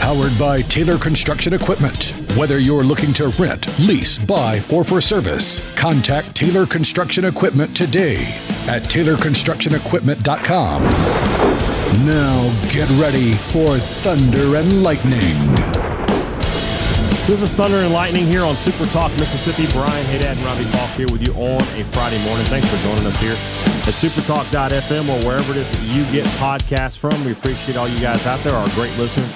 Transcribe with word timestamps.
Powered 0.00 0.36
by 0.38 0.62
Taylor 0.62 0.96
Construction 0.98 1.52
Equipment. 1.54 2.14
Whether 2.36 2.58
you're 2.58 2.82
looking 2.84 3.12
to 3.14 3.28
rent, 3.28 3.66
lease, 3.78 4.18
buy, 4.18 4.60
or 4.70 4.84
for 4.84 5.00
service, 5.00 5.64
contact 5.76 6.34
Taylor 6.34 6.66
Construction 6.66 7.24
Equipment 7.24 7.74
today 7.76 8.16
at 8.68 8.82
TaylorConstructionEquipment.com. 8.82 10.82
Now 12.04 12.68
get 12.70 12.90
ready 13.00 13.32
for 13.34 13.78
Thunder 13.78 14.56
and 14.56 14.82
Lightning. 14.82 15.54
This 17.26 17.40
is 17.40 17.50
Thunder 17.52 17.78
and 17.78 17.92
Lightning 17.94 18.26
here 18.26 18.42
on 18.42 18.54
Super 18.56 18.84
Talk 18.86 19.10
Mississippi. 19.12 19.66
Brian 19.72 20.04
Hadad 20.06 20.36
and 20.36 20.44
Robbie 20.44 20.64
Faulk 20.64 20.90
here 20.90 21.06
with 21.10 21.26
you 21.26 21.32
on 21.32 21.62
a 21.80 21.84
Friday 21.92 22.22
morning. 22.24 22.44
Thanks 22.46 22.68
for 22.68 22.76
joining 22.82 23.06
us 23.06 23.18
here 23.18 23.32
at 23.32 23.94
supertalk.fm 23.94 25.08
or 25.08 25.18
wherever 25.26 25.52
it 25.52 25.56
is 25.58 25.70
that 25.70 25.82
you 25.84 26.04
get 26.12 26.26
podcasts 26.36 26.98
from. 26.98 27.24
We 27.24 27.32
appreciate 27.32 27.78
all 27.78 27.88
you 27.88 27.98
guys 28.00 28.26
out 28.26 28.40
there, 28.44 28.54
our 28.54 28.68
great 28.70 28.94
listeners, 28.98 29.30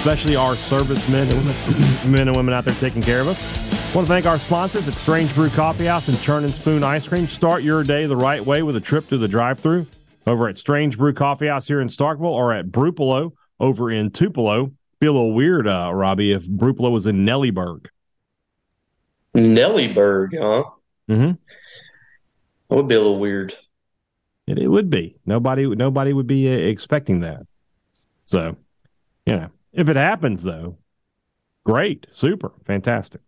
especially 0.00 0.34
our 0.34 0.56
servicemen 0.56 1.28
and 1.28 1.36
women, 1.36 2.10
men 2.10 2.28
and 2.28 2.34
women 2.34 2.54
out 2.54 2.64
there 2.64 2.74
taking 2.76 3.02
care 3.02 3.20
of 3.20 3.28
us. 3.28 3.92
I 3.92 3.94
want 3.94 4.06
to 4.06 4.14
thank 4.14 4.24
our 4.24 4.38
sponsors 4.38 4.88
at 4.88 4.94
Strange 4.94 5.34
Brew 5.34 5.50
Coffee 5.50 5.84
House 5.84 6.08
and 6.08 6.18
Churn 6.22 6.44
and 6.44 6.54
Spoon 6.54 6.82
Ice 6.82 7.06
Cream. 7.06 7.28
Start 7.28 7.62
your 7.62 7.84
day 7.84 8.06
the 8.06 8.16
right 8.16 8.42
way 8.42 8.62
with 8.62 8.76
a 8.76 8.80
trip 8.80 9.10
to 9.10 9.18
the 9.18 9.28
drive-through 9.28 9.86
over 10.26 10.48
at 10.48 10.56
Strange 10.56 10.96
Brew 10.96 11.12
Coffee 11.12 11.48
House 11.48 11.66
here 11.66 11.82
in 11.82 11.88
Starkville 11.88 12.22
or 12.22 12.54
at 12.54 12.68
Brupolo 12.68 13.32
over 13.60 13.90
in 13.90 14.10
Tupelo. 14.10 14.72
Be 15.00 15.06
a 15.06 15.12
little 15.12 15.34
weird, 15.34 15.68
uh, 15.68 15.90
Robbie, 15.92 16.32
if 16.32 16.46
Brupolo 16.46 16.90
was 16.90 17.06
in 17.06 17.26
Nellyburg. 17.26 17.88
Nellyburg, 19.34 20.28
huh? 20.32 20.64
Mm-hmm. 21.10 21.32
That 22.70 22.74
would 22.74 22.88
be 22.88 22.94
a 22.94 23.00
little 23.00 23.20
weird. 23.20 23.54
It, 24.46 24.58
it 24.58 24.68
would 24.68 24.88
be. 24.88 25.16
Nobody 25.26 25.66
nobody 25.66 26.14
would 26.14 26.26
be 26.26 26.48
uh, 26.48 26.56
expecting 26.56 27.20
that. 27.20 27.42
So, 28.24 28.56
you 29.26 29.36
know, 29.36 29.50
if 29.72 29.88
it 29.88 29.96
happens 29.96 30.42
though, 30.42 30.78
great, 31.64 32.06
super, 32.10 32.52
fantastic. 32.64 33.20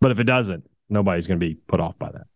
But 0.00 0.10
if 0.10 0.18
it 0.18 0.24
doesn't, 0.24 0.68
nobody's 0.88 1.26
going 1.26 1.38
to 1.38 1.46
be 1.46 1.54
put 1.54 1.80
off 1.80 1.98
by 1.98 2.10
that. 2.10 2.26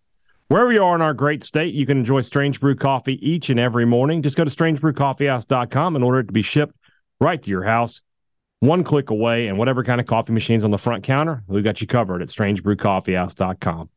Wherever 0.48 0.72
you 0.72 0.83
are 0.84 0.94
in 0.94 1.02
our 1.02 1.14
great 1.14 1.42
state, 1.42 1.74
you 1.74 1.86
can 1.86 1.98
enjoy 1.98 2.20
Strange 2.20 2.61
Brew 2.61 2.77
coffee 2.77 3.19
each 3.27 3.48
and 3.48 3.58
every 3.58 3.86
morning. 3.86 4.22
Just 4.22 4.36
go 4.36 4.44
to 4.44 4.50
strangebrewcoffeehouse.com 4.50 5.96
in 5.96 6.02
order 6.02 6.22
to 6.22 6.33
be 6.33 6.42
shipped 6.42 6.77
right 7.19 7.42
to 7.42 7.50
your 7.50 7.64
house. 7.64 8.02
One 8.61 8.84
click 8.84 9.11
away, 9.11 9.48
and 9.48 9.58
whatever 9.58 9.84
kind 9.84 10.00
of 10.00 10.06
coffee 10.06 10.33
machines 10.33 10.64
on 10.64 10.70
the 10.70 10.78
front 10.78 11.05
counter, 11.05 11.42
we've 11.46 11.64
got 11.64 11.80
you 11.80 11.86
covered 11.86 12.22
at 12.22 12.28
strangebrewcoffeehouse.com. 12.28 13.91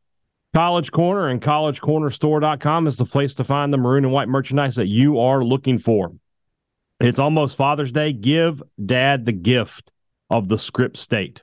College 0.54 0.90
Corner 0.90 1.28
and 1.28 1.40
collegecornerstore.com 1.40 2.86
is 2.86 2.96
the 2.96 3.04
place 3.04 3.34
to 3.34 3.44
find 3.44 3.72
the 3.72 3.78
maroon 3.78 4.04
and 4.04 4.12
white 4.12 4.28
merchandise 4.28 4.76
that 4.76 4.86
you 4.86 5.18
are 5.18 5.44
looking 5.44 5.78
for. 5.78 6.12
It's 7.00 7.18
almost 7.18 7.56
Father's 7.56 7.92
Day. 7.92 8.12
Give 8.12 8.62
dad 8.84 9.24
the 9.24 9.32
gift 9.32 9.90
of 10.30 10.48
the 10.48 10.58
script 10.58 10.96
state 10.96 11.42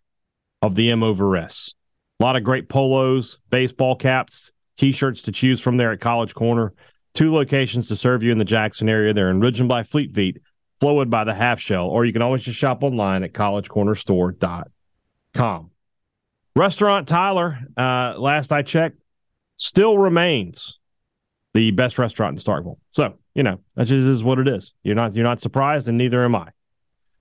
of 0.62 0.76
the 0.76 0.92
M 0.92 1.02
over 1.02 1.38
S. 1.38 1.74
A 2.20 2.24
lot 2.24 2.36
of 2.36 2.44
great 2.44 2.68
polos, 2.70 3.40
baseball 3.50 3.96
caps, 3.96 4.52
t 4.78 4.92
shirts 4.92 5.22
to 5.24 5.32
choose 5.32 5.62
from 5.62 5.78
there 5.78 5.92
at 5.92 6.02
College 6.02 6.34
Corner. 6.34 6.74
Two 7.14 7.34
locations 7.34 7.88
to 7.88 7.96
serve 7.96 8.24
you 8.24 8.34
in 8.34 8.38
the 8.38 8.46
Jackson 8.46 8.90
area. 8.90 9.14
They're 9.14 9.32
in 9.32 9.40
by 9.68 9.84
Fleet 9.84 10.14
Feet, 10.14 10.42
Flowwood 10.82 11.10
by 11.10 11.24
the 11.24 11.34
Half 11.34 11.62
Shell, 11.62 11.88
or 11.88 12.04
you 12.04 12.12
can 12.12 12.22
always 12.22 12.44
just 12.44 12.60
shop 12.60 12.84
online 12.84 13.24
at 13.24 13.32
collegecornerstore.com. 13.34 15.72
Restaurant 16.58 17.08
Tyler, 17.08 17.60
uh, 17.78 18.16
last 18.18 18.52
I 18.52 18.62
checked, 18.62 19.02
still 19.56 19.98
remains 19.98 20.80
the 21.56 21.72
best 21.72 21.98
restaurant 21.98 22.38
in 22.38 22.44
Starkville. 22.44 22.78
So, 22.92 23.14
you 23.34 23.42
know, 23.42 23.62
that 23.76 23.88
just 23.88 24.06
is 24.06 24.26
what 24.26 24.40
it 24.40 24.50
is. 24.50 24.74
You're 24.84 24.96
not 24.96 25.16
you're 25.16 25.24
not 25.24 25.40
surprised, 25.40 25.88
and 25.88 25.98
neither 25.98 26.24
am 26.24 26.36
I. 26.36 26.50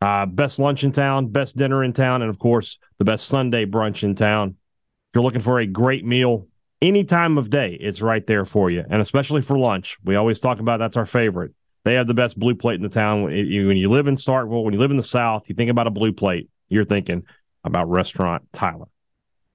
Uh, 0.02 0.26
best 0.26 0.58
lunch 0.58 0.82
in 0.82 0.90
town, 0.90 1.28
best 1.28 1.56
dinner 1.56 1.84
in 1.84 1.92
town, 1.92 2.20
and 2.20 2.28
of 2.28 2.38
course, 2.40 2.78
the 2.98 3.04
best 3.04 3.28
Sunday 3.28 3.64
brunch 3.64 4.02
in 4.02 4.16
town. 4.16 4.50
If 4.50 5.14
you're 5.14 5.22
looking 5.22 5.40
for 5.40 5.60
a 5.60 5.66
great 5.66 6.04
meal 6.04 6.48
any 6.82 7.04
time 7.04 7.38
of 7.38 7.48
day, 7.48 7.78
it's 7.80 8.02
right 8.02 8.26
there 8.26 8.44
for 8.44 8.70
you. 8.70 8.84
And 8.90 9.00
especially 9.00 9.40
for 9.40 9.56
lunch. 9.56 9.96
We 10.04 10.16
always 10.16 10.40
talk 10.40 10.58
about 10.58 10.80
that's 10.80 10.96
our 10.96 11.06
favorite. 11.06 11.52
They 11.84 11.94
have 11.94 12.08
the 12.08 12.14
best 12.14 12.36
blue 12.36 12.56
plate 12.56 12.74
in 12.74 12.82
the 12.82 12.88
town. 12.88 13.22
When 13.22 13.32
you, 13.32 13.68
when 13.68 13.76
you 13.76 13.88
live 13.88 14.08
in 14.08 14.16
Starkville, 14.16 14.64
when 14.64 14.74
you 14.74 14.80
live 14.80 14.90
in 14.90 14.96
the 14.96 15.02
South, 15.04 15.44
you 15.46 15.54
think 15.54 15.70
about 15.70 15.86
a 15.86 15.90
blue 15.90 16.12
plate, 16.12 16.50
you're 16.68 16.84
thinking 16.84 17.22
about 17.62 17.88
Restaurant 17.88 18.42
Tyler. 18.52 18.86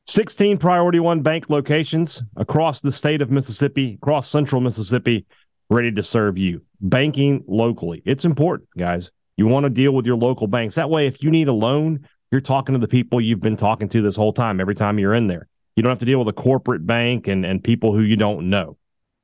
16 0.09 0.57
Priority 0.57 0.99
One 0.99 1.21
Bank 1.21 1.51
locations 1.51 2.23
across 2.35 2.81
the 2.81 2.91
state 2.91 3.21
of 3.21 3.29
Mississippi, 3.29 3.93
across 4.01 4.27
central 4.27 4.59
Mississippi, 4.59 5.27
ready 5.69 5.91
to 5.91 6.01
serve 6.01 6.35
you. 6.35 6.63
Banking 6.81 7.43
locally. 7.47 8.01
It's 8.05 8.25
important, 8.25 8.69
guys. 8.75 9.11
You 9.37 9.45
want 9.45 9.65
to 9.65 9.69
deal 9.69 9.91
with 9.91 10.07
your 10.07 10.15
local 10.15 10.47
banks. 10.47 10.73
That 10.73 10.89
way, 10.89 11.05
if 11.05 11.21
you 11.21 11.29
need 11.29 11.47
a 11.47 11.53
loan, 11.53 12.07
you're 12.31 12.41
talking 12.41 12.73
to 12.73 12.79
the 12.79 12.87
people 12.87 13.21
you've 13.21 13.39
been 13.39 13.55
talking 13.55 13.87
to 13.89 14.01
this 14.01 14.15
whole 14.15 14.33
time, 14.33 14.59
every 14.59 14.73
time 14.73 14.97
you're 14.97 15.13
in 15.13 15.27
there. 15.27 15.47
You 15.75 15.83
don't 15.83 15.91
have 15.91 15.99
to 15.99 16.05
deal 16.05 16.17
with 16.17 16.27
a 16.27 16.41
corporate 16.41 16.87
bank 16.87 17.27
and, 17.27 17.45
and 17.45 17.63
people 17.63 17.93
who 17.93 18.01
you 18.01 18.15
don't 18.15 18.49
know. 18.49 18.77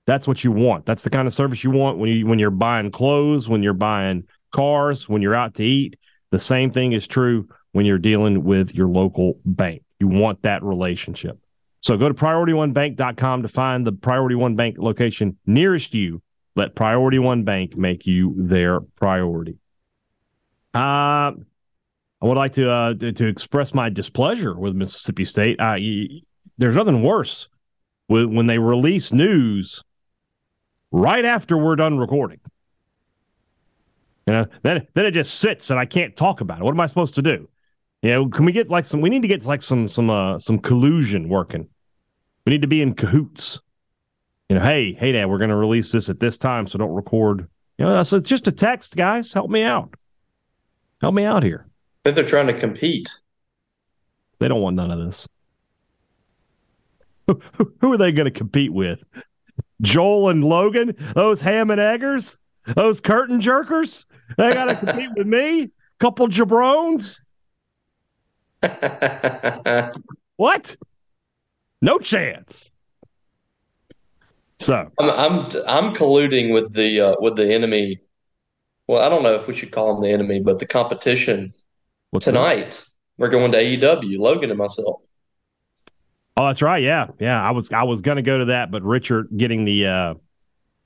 That's 0.06 0.28
what 0.28 0.44
you 0.44 0.52
want. 0.52 0.86
That's 0.86 1.04
the 1.04 1.10
kind 1.10 1.26
of 1.28 1.34
service 1.34 1.64
you 1.64 1.72
want 1.72 1.98
when 1.98 2.12
you 2.12 2.28
when 2.28 2.38
you're 2.38 2.52
buying 2.52 2.92
clothes, 2.92 3.50
when 3.50 3.64
you're 3.64 3.74
buying 3.74 4.26
cars, 4.52 5.10
when 5.10 5.24
you're 5.24 5.36
out 5.36 5.56
to 5.56 5.64
eat. 5.64 5.98
The 6.30 6.40
same 6.40 6.70
thing 6.70 6.92
is 6.92 7.08
true 7.08 7.50
when 7.72 7.88
you're 7.88 7.98
dealing 7.98 8.44
with 8.44 8.76
your 8.76 8.88
local 8.88 9.40
bank. 9.46 9.82
You 10.06 10.20
want 10.20 10.44
that 10.44 10.64
relationship. 10.64 11.40
So 11.82 11.98
go 11.98 12.08
to 12.08 12.14
priorityonebank.com 12.14 13.42
to 13.42 13.48
find 13.48 13.88
the 13.88 13.92
Priority 13.92 14.36
One 14.36 14.56
Bank 14.56 14.78
location 14.78 15.38
nearest 15.48 15.96
you. 15.96 16.22
Let 16.56 16.76
Priority 16.76 17.18
One 17.18 17.44
Bank 17.44 17.76
make 17.76 18.06
you 18.06 18.36
their 18.38 18.82
priority. 18.82 19.58
Uh, 20.76 21.34
I 22.22 22.22
would 22.22 22.38
like 22.38 22.54
to 22.54 22.70
uh, 22.70 22.94
to, 22.94 23.12
to 23.14 23.26
express 23.26 23.74
my 23.74 23.90
displeasure 23.90 24.56
with 24.56 24.76
Mississippi 24.76 25.26
State. 25.26 25.60
Uh, 25.60 25.78
there's 26.58 26.76
nothing 26.76 27.02
worse 27.02 27.48
when 28.08 28.46
they 28.46 28.60
release 28.60 29.12
news 29.12 29.84
right 30.92 31.26
after 31.26 31.58
we're 31.58 31.76
done 31.76 31.98
recording. 31.98 32.40
You 34.28 34.34
know, 34.34 34.46
then 34.62 34.88
then 34.94 35.06
it 35.08 35.12
just 35.12 35.36
sits 35.36 35.72
and 35.72 35.80
I 35.80 35.86
can't 35.86 36.16
talk 36.16 36.42
about 36.42 36.60
it. 36.60 36.64
What 36.64 36.76
am 36.76 36.80
I 36.80 36.88
supposed 36.88 37.16
to 37.16 37.24
do? 37.24 37.50
Know, 38.12 38.28
can 38.28 38.46
we 38.46 38.52
get 38.52 38.70
like 38.70 38.86
some? 38.86 39.02
We 39.02 39.10
need 39.10 39.22
to 39.22 39.28
get 39.28 39.46
like 39.46 39.62
some 39.62 39.88
some 39.88 40.10
uh 40.10 40.40
some 40.40 40.60
collusion 40.60 41.30
working. 41.30 41.68
We 42.46 42.52
need 42.52 42.62
to 42.62 42.68
be 42.68 42.82
in 42.82 42.94
cahoots. 42.94 43.60
You 44.50 44.58
know, 44.58 44.62
hey, 44.62 44.94
hey, 44.94 45.12
Dad, 45.12 45.26
we're 45.26 45.40
going 45.40 45.50
to 45.50 45.56
release 45.56 45.92
this 45.92 46.08
at 46.08 46.20
this 46.20 46.38
time, 46.38 46.68
so 46.68 46.78
don't 46.78 46.94
record. 46.94 47.48
You 47.80 47.86
know, 47.86 48.04
so 48.04 48.18
it's 48.18 48.30
just 48.30 48.48
a 48.48 48.52
text, 48.52 48.96
guys. 48.96 49.34
Help 49.34 49.50
me 49.50 49.64
out. 49.64 49.96
Help 51.02 51.16
me 51.16 51.24
out 51.24 51.42
here. 51.42 51.68
Think 52.04 52.16
they're 52.16 52.26
trying 52.26 52.48
to 52.48 52.54
compete. 52.54 53.10
They 54.40 54.48
don't 54.48 54.62
want 54.62 54.76
none 54.76 54.92
of 54.92 55.00
this. 55.00 55.28
Who, 57.28 57.42
who 57.82 57.94
are 57.94 57.98
they 57.98 58.12
going 58.12 58.26
to 58.26 58.32
compete 58.32 58.72
with? 58.72 59.04
Joel 59.82 60.30
and 60.30 60.44
Logan, 60.44 60.96
those 61.16 61.42
ham 61.42 61.72
and 61.72 61.82
eggers, 61.82 62.38
those 62.76 63.02
curtain 63.02 63.42
jerkers. 63.42 64.06
They 64.38 64.54
got 64.54 64.66
to 64.66 64.76
compete 64.86 65.10
with 65.16 65.28
me. 65.28 65.72
Couple 66.00 66.28
jabrones. 66.28 67.20
what? 70.36 70.76
No 71.82 72.00
chance. 72.00 72.72
So 74.60 74.90
I'm 75.00 75.10
I'm 75.10 75.50
I'm 75.68 75.94
colluding 75.94 76.54
with 76.54 76.74
the 76.74 77.02
uh, 77.02 77.16
with 77.20 77.36
the 77.36 77.54
enemy. 77.54 78.00
Well, 78.88 79.02
I 79.02 79.10
don't 79.10 79.24
know 79.24 79.36
if 79.36 79.48
we 79.48 79.54
should 79.54 79.72
call 79.72 79.96
him 79.96 80.02
the 80.02 80.10
enemy, 80.10 80.40
but 80.40 80.60
the 80.60 80.66
competition 80.66 81.54
tonight. 82.20 82.72
That? 82.72 82.86
We're 83.18 83.30
going 83.30 83.52
to 83.54 83.58
AEW, 83.58 84.20
Logan 84.20 84.50
and 84.50 84.58
myself. 84.58 85.02
Oh, 86.38 86.48
that's 86.48 86.62
right. 86.62 86.84
Yeah, 86.84 87.08
yeah. 87.20 87.42
I 87.42 87.52
was 87.52 87.72
I 87.72 87.84
was 87.84 88.02
gonna 88.02 88.22
go 88.22 88.40
to 88.40 88.46
that, 88.46 88.72
but 88.72 88.84
Richard 88.84 89.30
getting 89.36 89.64
the 89.64 89.88
uh 89.88 90.14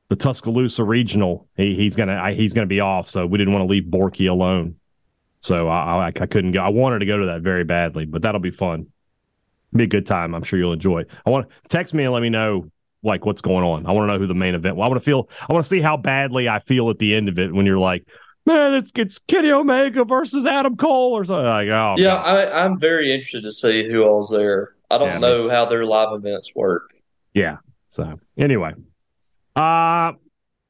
the 0.10 0.16
Tuscaloosa 0.16 0.84
regional, 0.84 1.48
he, 1.56 1.76
he's 1.76 1.96
gonna 1.96 2.16
I, 2.16 2.34
he's 2.34 2.54
gonna 2.54 2.68
be 2.68 2.82
off, 2.82 3.10
so 3.10 3.26
we 3.26 3.38
didn't 3.38 3.54
want 3.54 3.68
to 3.68 3.72
leave 3.72 3.86
Borky 3.86 4.30
alone. 4.30 4.76
So 5.40 5.68
I, 5.68 5.78
I, 5.78 6.08
I 6.08 6.12
couldn't 6.12 6.52
go. 6.52 6.62
I 6.62 6.70
wanted 6.70 7.00
to 7.00 7.06
go 7.06 7.18
to 7.18 7.26
that 7.28 7.42
very 7.42 7.64
badly, 7.64 8.06
but 8.06 8.22
that'll 8.22 8.42
be 8.42 8.52
fun. 8.52 8.88
Be 9.74 9.84
a 9.84 9.88
good 9.88 10.06
time. 10.06 10.34
I'm 10.34 10.44
sure 10.44 10.60
you'll 10.60 10.74
enjoy. 10.74 11.06
I 11.26 11.30
want 11.30 11.50
to 11.50 11.56
text 11.70 11.94
me 11.94 12.04
and 12.04 12.14
let 12.14 12.22
me 12.22 12.30
know 12.30 12.70
like 13.04 13.26
what's 13.26 13.42
going 13.42 13.64
on. 13.64 13.86
I 13.86 13.92
want 13.92 14.10
to 14.10 14.14
know 14.14 14.20
who 14.20 14.28
the 14.28 14.34
main 14.34 14.56
event. 14.56 14.76
Well, 14.76 14.86
I 14.86 14.90
want 14.90 15.00
to 15.02 15.06
feel. 15.06 15.30
I 15.48 15.54
want 15.54 15.64
to 15.64 15.70
see 15.70 15.80
how 15.80 15.96
badly 15.96 16.50
I 16.50 16.60
feel 16.60 16.90
at 16.90 17.00
the 17.00 17.16
end 17.16 17.30
of 17.30 17.40
it 17.40 17.54
when 17.54 17.66
you're 17.66 17.78
like, 17.78 18.06
man, 18.46 18.74
it's 18.74 18.92
it's 18.96 19.20
Kenny 19.20 19.52
Omega 19.52 20.04
versus 20.04 20.46
Adam 20.46 20.76
Cole 20.76 21.14
or 21.14 21.24
something. 21.24 21.46
Like, 21.46 21.70
oh, 21.70 21.96
yeah, 21.98 22.16
I, 22.16 22.66
I'm 22.66 22.80
very 22.80 23.12
interested 23.12 23.44
to 23.44 23.52
see 23.52 23.88
who 23.88 24.04
all's 24.04 24.30
there. 24.30 24.74
I 24.92 24.98
don't 24.98 25.08
yeah, 25.08 25.18
know 25.20 25.44
man. 25.44 25.56
how 25.56 25.66
their 25.66 25.86
live 25.86 26.14
events 26.14 26.56
work. 26.56 26.92
Yeah. 27.34 27.58
So 27.90 28.20
anyway, 28.38 28.74
Uh 29.56 30.14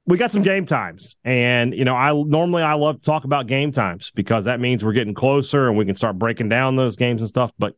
we 0.10 0.18
got 0.18 0.32
some 0.32 0.42
game 0.42 0.66
times, 0.66 1.16
and 1.24 1.72
you 1.72 1.86
know, 1.86 1.96
I 1.96 2.12
normally 2.12 2.64
I 2.64 2.74
love 2.74 2.96
to 2.96 3.02
talk 3.02 3.26
about 3.26 3.46
game 3.46 3.72
times 3.72 4.12
because 4.16 4.46
that 4.46 4.60
means 4.60 4.84
we're 4.84 4.94
getting 4.94 5.14
closer 5.14 5.68
and 5.68 5.78
we 5.78 5.86
can 5.86 5.94
start 5.94 6.18
breaking 6.18 6.50
down 6.50 6.76
those 6.76 6.96
games 6.96 7.22
and 7.22 7.30
stuff. 7.30 7.52
But 7.60 7.76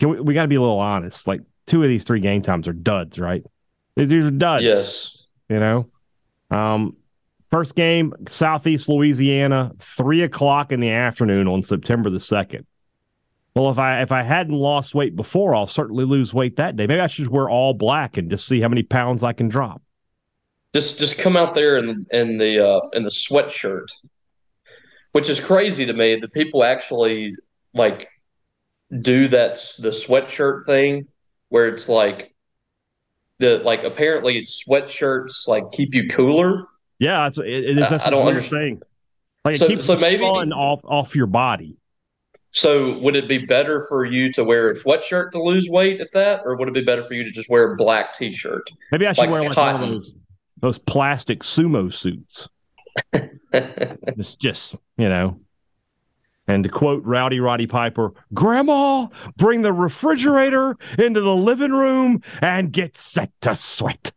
can 0.00 0.10
we, 0.10 0.20
we 0.20 0.34
got 0.34 0.42
to 0.42 0.48
be 0.48 0.56
a 0.56 0.60
little 0.60 0.80
honest. 0.80 1.28
Like 1.28 1.42
two 1.66 1.84
of 1.84 1.88
these 1.88 2.02
three 2.02 2.18
game 2.18 2.42
times 2.42 2.66
are 2.66 2.72
duds, 2.72 3.16
right? 3.16 3.44
These, 3.94 4.08
these 4.08 4.26
are 4.26 4.32
duds. 4.32 4.64
Yes. 4.64 5.26
You 5.48 5.60
know, 5.60 5.88
um, 6.50 6.96
first 7.48 7.76
game, 7.76 8.12
Southeast 8.28 8.88
Louisiana, 8.88 9.70
three 9.78 10.22
o'clock 10.22 10.72
in 10.72 10.80
the 10.80 10.90
afternoon 10.90 11.46
on 11.46 11.62
September 11.62 12.10
the 12.10 12.18
second. 12.18 12.66
Well, 13.54 13.70
if 13.70 13.78
I 13.78 14.02
if 14.02 14.10
I 14.10 14.22
hadn't 14.22 14.54
lost 14.56 14.96
weight 14.96 15.14
before, 15.14 15.54
I'll 15.54 15.68
certainly 15.68 16.04
lose 16.04 16.34
weight 16.34 16.56
that 16.56 16.74
day. 16.74 16.88
Maybe 16.88 17.00
I 17.00 17.06
should 17.06 17.28
wear 17.28 17.48
all 17.48 17.72
black 17.72 18.16
and 18.16 18.28
just 18.28 18.48
see 18.48 18.60
how 18.60 18.68
many 18.68 18.82
pounds 18.82 19.22
I 19.22 19.32
can 19.32 19.48
drop. 19.48 19.80
Just 20.74 20.98
just 20.98 21.18
come 21.18 21.36
out 21.36 21.54
there 21.54 21.78
in 21.78 22.04
in 22.12 22.38
the 22.38 22.66
uh, 22.66 22.80
in 22.92 23.02
the 23.02 23.10
sweatshirt, 23.10 23.86
which 25.12 25.30
is 25.30 25.40
crazy 25.40 25.86
to 25.86 25.92
me 25.92 26.16
that 26.16 26.32
people 26.32 26.62
actually 26.62 27.34
like 27.74 28.08
do 29.00 29.28
that 29.28 29.54
the 29.78 29.90
sweatshirt 29.90 30.66
thing 30.66 31.06
where 31.48 31.68
it's 31.68 31.88
like 31.88 32.34
the 33.38 33.58
like 33.58 33.84
apparently 33.84 34.42
sweatshirts 34.42 35.48
like 35.48 35.64
keep 35.72 35.94
you 35.94 36.08
cooler. 36.08 36.66
Yeah, 36.98 37.26
it's 37.26 37.38
it, 37.38 37.46
it 37.46 37.78
is. 37.78 37.88
That's 37.88 38.04
I, 38.04 38.08
I 38.08 38.10
don't 38.10 38.26
understand. 38.26 38.82
Like 39.44 39.54
it 39.54 39.58
so, 39.58 39.68
keeps 39.68 39.86
so 39.86 39.96
maybe 39.96 40.24
off 40.24 40.80
off 40.84 41.14
your 41.14 41.26
body. 41.26 41.76
So 42.50 42.98
would 42.98 43.14
it 43.14 43.28
be 43.28 43.38
better 43.38 43.86
for 43.88 44.04
you 44.04 44.32
to 44.32 44.42
wear 44.42 44.70
a 44.70 44.80
sweatshirt 44.80 45.32
to 45.32 45.42
lose 45.42 45.68
weight 45.68 46.00
at 46.00 46.12
that, 46.12 46.42
or 46.44 46.56
would 46.56 46.68
it 46.68 46.74
be 46.74 46.82
better 46.82 47.04
for 47.04 47.14
you 47.14 47.22
to 47.24 47.30
just 47.30 47.48
wear 47.50 47.72
a 47.72 47.76
black 47.76 48.14
t-shirt? 48.14 48.70
Maybe 48.90 49.06
I 49.06 49.12
should 49.12 49.22
like 49.22 49.30
wear 49.30 49.42
like 49.42 49.56
one 49.56 49.74
of 49.74 49.80
those 49.80 50.14
those 50.60 50.78
plastic 50.78 51.40
sumo 51.40 51.92
suits. 51.92 52.48
it's 53.52 54.34
just, 54.34 54.76
you 54.96 55.08
know. 55.08 55.40
And 56.46 56.64
to 56.64 56.70
quote 56.70 57.04
Rowdy 57.04 57.40
Roddy 57.40 57.66
Piper, 57.66 58.14
Grandma, 58.32 59.08
bring 59.36 59.60
the 59.60 59.72
refrigerator 59.72 60.76
into 60.98 61.20
the 61.20 61.36
living 61.36 61.72
room 61.72 62.22
and 62.40 62.72
get 62.72 62.96
set 62.96 63.30
to 63.42 63.54
sweat. 63.54 64.12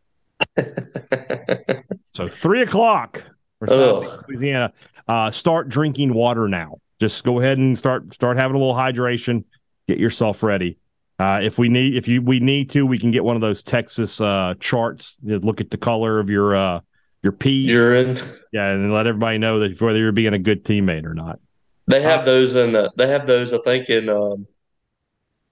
so 2.03 2.27
three 2.27 2.61
o'clock 2.61 3.21
for 3.59 3.67
South 3.67 4.23
Louisiana. 4.27 4.71
Uh, 5.07 5.29
start 5.29 5.67
drinking 5.67 6.13
water 6.13 6.47
now. 6.47 6.79
Just 7.01 7.23
go 7.25 7.39
ahead 7.39 7.57
and 7.57 7.77
start 7.77 8.13
start 8.13 8.37
having 8.37 8.55
a 8.55 8.59
little 8.59 8.75
hydration. 8.75 9.43
Get 9.87 9.97
yourself 9.97 10.41
ready. 10.41 10.77
Uh, 11.19 11.39
if 11.43 11.57
we 11.57 11.69
need, 11.69 11.95
if 11.95 12.07
you 12.07 12.21
we 12.21 12.39
need 12.39 12.69
to, 12.71 12.85
we 12.85 12.97
can 12.97 13.11
get 13.11 13.23
one 13.23 13.35
of 13.35 13.41
those 13.41 13.61
Texas 13.61 14.19
uh, 14.19 14.55
charts. 14.59 15.17
look 15.23 15.61
at 15.61 15.69
the 15.69 15.77
color 15.77 16.19
of 16.19 16.29
your 16.29 16.55
uh, 16.55 16.79
your 17.23 17.31
pee 17.31 17.63
urine. 17.67 18.17
Yeah, 18.51 18.69
and 18.69 18.91
let 18.91 19.07
everybody 19.07 19.37
know 19.37 19.59
that 19.59 19.79
whether 19.79 19.99
you're 19.99 20.11
being 20.11 20.33
a 20.33 20.39
good 20.39 20.65
teammate 20.65 21.05
or 21.05 21.13
not. 21.13 21.39
They 21.87 22.01
have 22.01 22.21
uh, 22.21 22.25
those 22.25 22.55
in 22.55 22.73
the. 22.73 22.91
They 22.95 23.07
have 23.07 23.27
those. 23.27 23.53
I 23.53 23.59
think 23.59 23.89
in. 23.89 24.09
Um, 24.09 24.47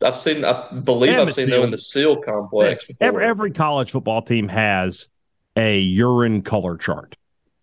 I've 0.03 0.17
seen. 0.17 0.45
I 0.45 0.71
believe 0.71 1.17
I've 1.17 1.33
seen 1.33 1.49
them 1.49 1.63
in 1.63 1.71
the 1.71 1.77
SEAL 1.77 2.21
complex. 2.21 2.85
Every 2.99 3.25
every 3.25 3.51
college 3.51 3.91
football 3.91 4.21
team 4.21 4.47
has 4.47 5.07
a 5.55 5.79
urine 5.79 6.41
color 6.41 6.77
chart 6.77 7.15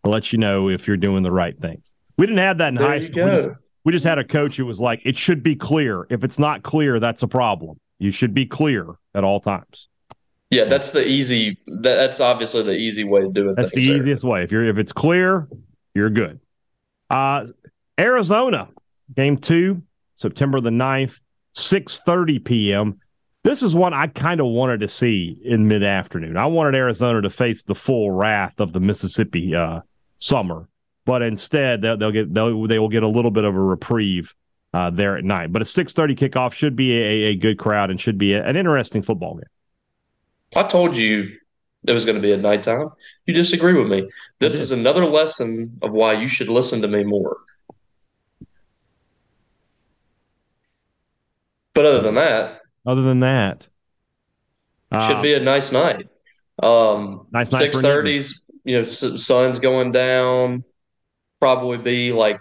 to 0.05 0.11
let 0.11 0.33
you 0.33 0.39
know 0.39 0.69
if 0.69 0.87
you're 0.87 0.97
doing 0.97 1.23
the 1.23 1.33
right 1.33 1.59
things. 1.59 1.95
We 2.19 2.27
didn't 2.27 2.39
have 2.39 2.59
that 2.59 2.69
in 2.69 2.75
there 2.75 2.87
high 2.87 3.01
school. 3.01 3.25
We 3.25 3.31
just, 3.31 3.49
we 3.85 3.93
just 3.93 4.05
had 4.05 4.19
a 4.19 4.25
coach 4.25 4.57
who 4.57 4.67
was 4.67 4.81
like, 4.81 5.05
"It 5.05 5.17
should 5.17 5.43
be 5.43 5.57
clear. 5.57 6.07
If 6.11 6.25
it's 6.25 6.39
not 6.39 6.63
clear, 6.63 7.01
that's 7.01 7.23
a 7.23 7.29
problem." 7.29 7.81
You 7.99 8.11
should 8.11 8.35
be 8.35 8.47
clear 8.47 8.87
at 9.15 9.25
all 9.25 9.41
times. 9.41 9.89
Yeah, 10.51 10.65
that's 10.65 10.93
the 10.93 11.07
easy. 11.07 11.59
That's 11.67 12.21
obviously 12.21 12.63
the 12.63 12.77
easy 12.77 13.05
way 13.05 13.23
to 13.23 13.29
do 13.29 13.51
it. 13.51 13.57
That's 13.57 13.73
the 13.73 13.81
easiest 13.81 14.23
way. 14.25 14.45
If 14.45 14.53
you're 14.53 14.65
if 14.65 14.79
it's 14.79 14.93
clear, 14.93 15.49
you're 15.95 16.11
good. 16.11 16.41
Uh, 17.11 17.47
Arizona 17.99 18.69
game 19.15 19.39
two, 19.39 19.83
September 20.15 20.61
the 20.61 20.71
9th, 20.71 21.21
six 21.55 22.01
thirty 22.07 22.39
p.m. 22.39 23.01
This 23.43 23.63
is 23.63 23.75
one 23.75 23.95
I 23.95 24.09
kind 24.09 24.41
of 24.41 24.47
wanted 24.47 24.81
to 24.81 24.89
see 24.89 25.41
in 25.45 25.69
mid 25.69 25.83
afternoon. 25.83 26.37
I 26.37 26.47
wanted 26.47 26.75
Arizona 26.75 27.23
to 27.23 27.31
face 27.31 27.63
the 27.63 27.75
full 27.75 28.11
wrath 28.11 28.61
of 28.61 28.73
the 28.73 28.81
Mississippi 28.81 29.55
uh, 29.55 29.81
summer, 30.19 30.69
but 31.05 31.23
instead 31.23 31.83
they'll, 31.83 31.97
they'll 31.97 32.13
get 32.13 32.33
they'll, 32.33 32.67
they 32.67 32.79
will 32.79 32.89
get 32.89 33.03
a 33.03 33.09
little 33.09 33.31
bit 33.31 33.45
of 33.45 33.55
a 33.55 33.61
reprieve 33.61 34.35
uh, 34.77 34.91
there 34.91 35.17
at 35.17 35.25
night. 35.25 35.53
But 35.53 35.63
a 35.63 35.65
6:30 35.65 36.15
kickoff 36.15 36.53
should 36.53 36.77
be 36.77 36.93
a, 36.93 37.31
a 37.31 37.37
good 37.37 37.59
crowd 37.59 37.91
and 37.91 37.99
should 37.99 38.19
be 38.19 38.35
a, 38.35 38.45
an 38.45 38.57
interesting 38.57 39.01
football 39.01 39.35
game. 39.35 39.45
I 40.55 40.65
told 40.65 40.97
you 40.97 41.35
it 41.87 41.93
was 41.93 42.05
going 42.05 42.17
to 42.17 42.21
be 42.21 42.33
at 42.33 42.41
nighttime. 42.41 42.91
You 43.25 43.33
disagree 43.33 43.73
with 43.73 43.89
me. 43.89 44.09
This 44.39 44.55
is 44.55 44.73
another 44.73 45.07
lesson 45.07 45.79
of 45.81 45.93
why 45.93 46.13
you 46.13 46.29
should 46.29 46.49
listen 46.49 46.83
to 46.83 46.89
me 46.89 47.05
more. 47.05 47.39
But 51.73 51.87
other 51.87 52.03
than 52.03 52.17
that, 52.17 52.61
other 52.85 53.03
than 53.03 53.21
that, 53.21 53.67
should 54.93 55.17
uh, 55.17 55.23
be 55.23 55.35
a 55.35 55.41
nice 55.41 55.73
night. 55.73 56.07
Um, 56.63 57.27
nice 57.33 57.51
night. 57.51 57.59
Six 57.59 57.81
thirties. 57.81 58.43
You 58.65 58.81
know, 58.81 58.83
sun's 58.85 59.59
going 59.59 59.93
down. 59.93 60.65
Probably 61.41 61.79
be 61.79 62.13
like 62.13 62.41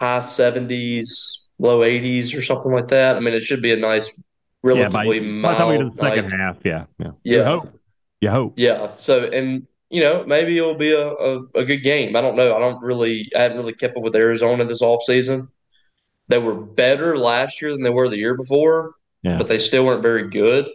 high 0.00 0.20
70s, 0.20 1.46
low 1.58 1.80
80s, 1.80 2.36
or 2.36 2.42
something 2.42 2.72
like 2.72 2.88
that. 2.88 3.16
I 3.16 3.20
mean, 3.20 3.34
it 3.34 3.42
should 3.42 3.62
be 3.62 3.72
a 3.72 3.76
nice, 3.76 4.22
relatively 4.62 5.16
yeah, 5.16 5.22
by, 5.22 5.26
mild. 5.26 5.42
By 5.42 5.52
the 5.52 5.58
time 5.58 5.68
we 5.68 5.76
get 5.76 5.82
to 5.82 5.90
the 5.90 5.96
second 5.96 6.28
night. 6.28 6.40
half, 6.40 6.56
yeah, 6.64 6.84
yeah, 6.98 7.10
yeah. 7.24 7.36
You 7.36 7.44
hope. 7.44 7.80
You 8.20 8.30
hope. 8.30 8.54
Yeah. 8.56 8.92
So, 8.96 9.24
and 9.24 9.66
you 9.90 10.00
know, 10.00 10.24
maybe 10.26 10.58
it'll 10.58 10.74
be 10.74 10.92
a, 10.92 11.08
a, 11.08 11.42
a, 11.54 11.64
good 11.64 11.82
game. 11.82 12.16
I 12.16 12.20
don't 12.20 12.34
know. 12.34 12.56
I 12.56 12.58
don't 12.58 12.82
really, 12.82 13.30
I 13.36 13.42
haven't 13.42 13.58
really 13.58 13.72
kept 13.72 13.96
up 13.96 14.02
with 14.02 14.16
Arizona 14.16 14.64
this 14.64 14.82
off 14.82 15.02
season. 15.04 15.48
They 16.28 16.38
were 16.38 16.54
better 16.54 17.16
last 17.16 17.62
year 17.62 17.70
than 17.70 17.82
they 17.82 17.90
were 17.90 18.08
the 18.08 18.18
year 18.18 18.36
before, 18.36 18.94
yeah. 19.22 19.38
but 19.38 19.46
they 19.46 19.60
still 19.60 19.86
weren't 19.86 20.02
very 20.02 20.28
good. 20.28 20.66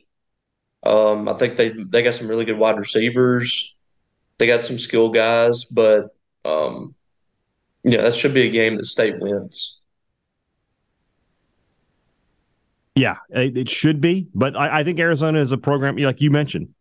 Um, 0.83 1.27
I 1.27 1.33
think 1.33 1.57
they 1.57 1.69
they 1.69 2.01
got 2.01 2.15
some 2.15 2.27
really 2.27 2.45
good 2.45 2.57
wide 2.57 2.79
receivers. 2.79 3.75
They 4.38 4.47
got 4.47 4.63
some 4.63 4.79
skill 4.79 5.09
guys, 5.09 5.65
but 5.65 6.15
um, 6.45 6.95
yeah, 7.83 8.01
that 8.01 8.16
should 8.16 8.33
be 8.33 8.48
a 8.48 8.51
game 8.51 8.78
that 8.78 8.86
state 8.86 9.19
wins. 9.19 9.80
Yeah, 12.95 13.16
it 13.30 13.69
should 13.69 14.01
be. 14.01 14.28
But 14.36 14.56
I, 14.56 14.80
I, 14.80 14.83
think 14.83 15.00
Arizona 15.00 15.39
is 15.39 15.51
a 15.51 15.57
program, 15.57 15.95
like 15.98 16.22
you 16.22 16.30
mentioned, 16.30 16.74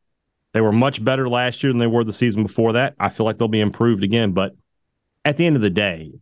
they 0.52 0.60
were 0.60 0.72
much 0.72 1.02
better 1.04 1.28
last 1.28 1.62
year 1.62 1.72
than 1.72 1.78
they 1.78 1.86
were 1.86 2.04
the 2.04 2.12
season 2.12 2.42
before 2.42 2.72
that. 2.72 2.94
I 2.98 3.08
feel 3.10 3.24
like 3.24 3.38
they'll 3.38 3.48
be 3.48 3.60
improved 3.60 4.02
again. 4.02 4.32
But 4.32 4.56
at 5.24 5.36
the 5.36 5.46
end 5.46 5.56
of 5.56 5.62
the 5.62 5.70
day, 5.70 6.12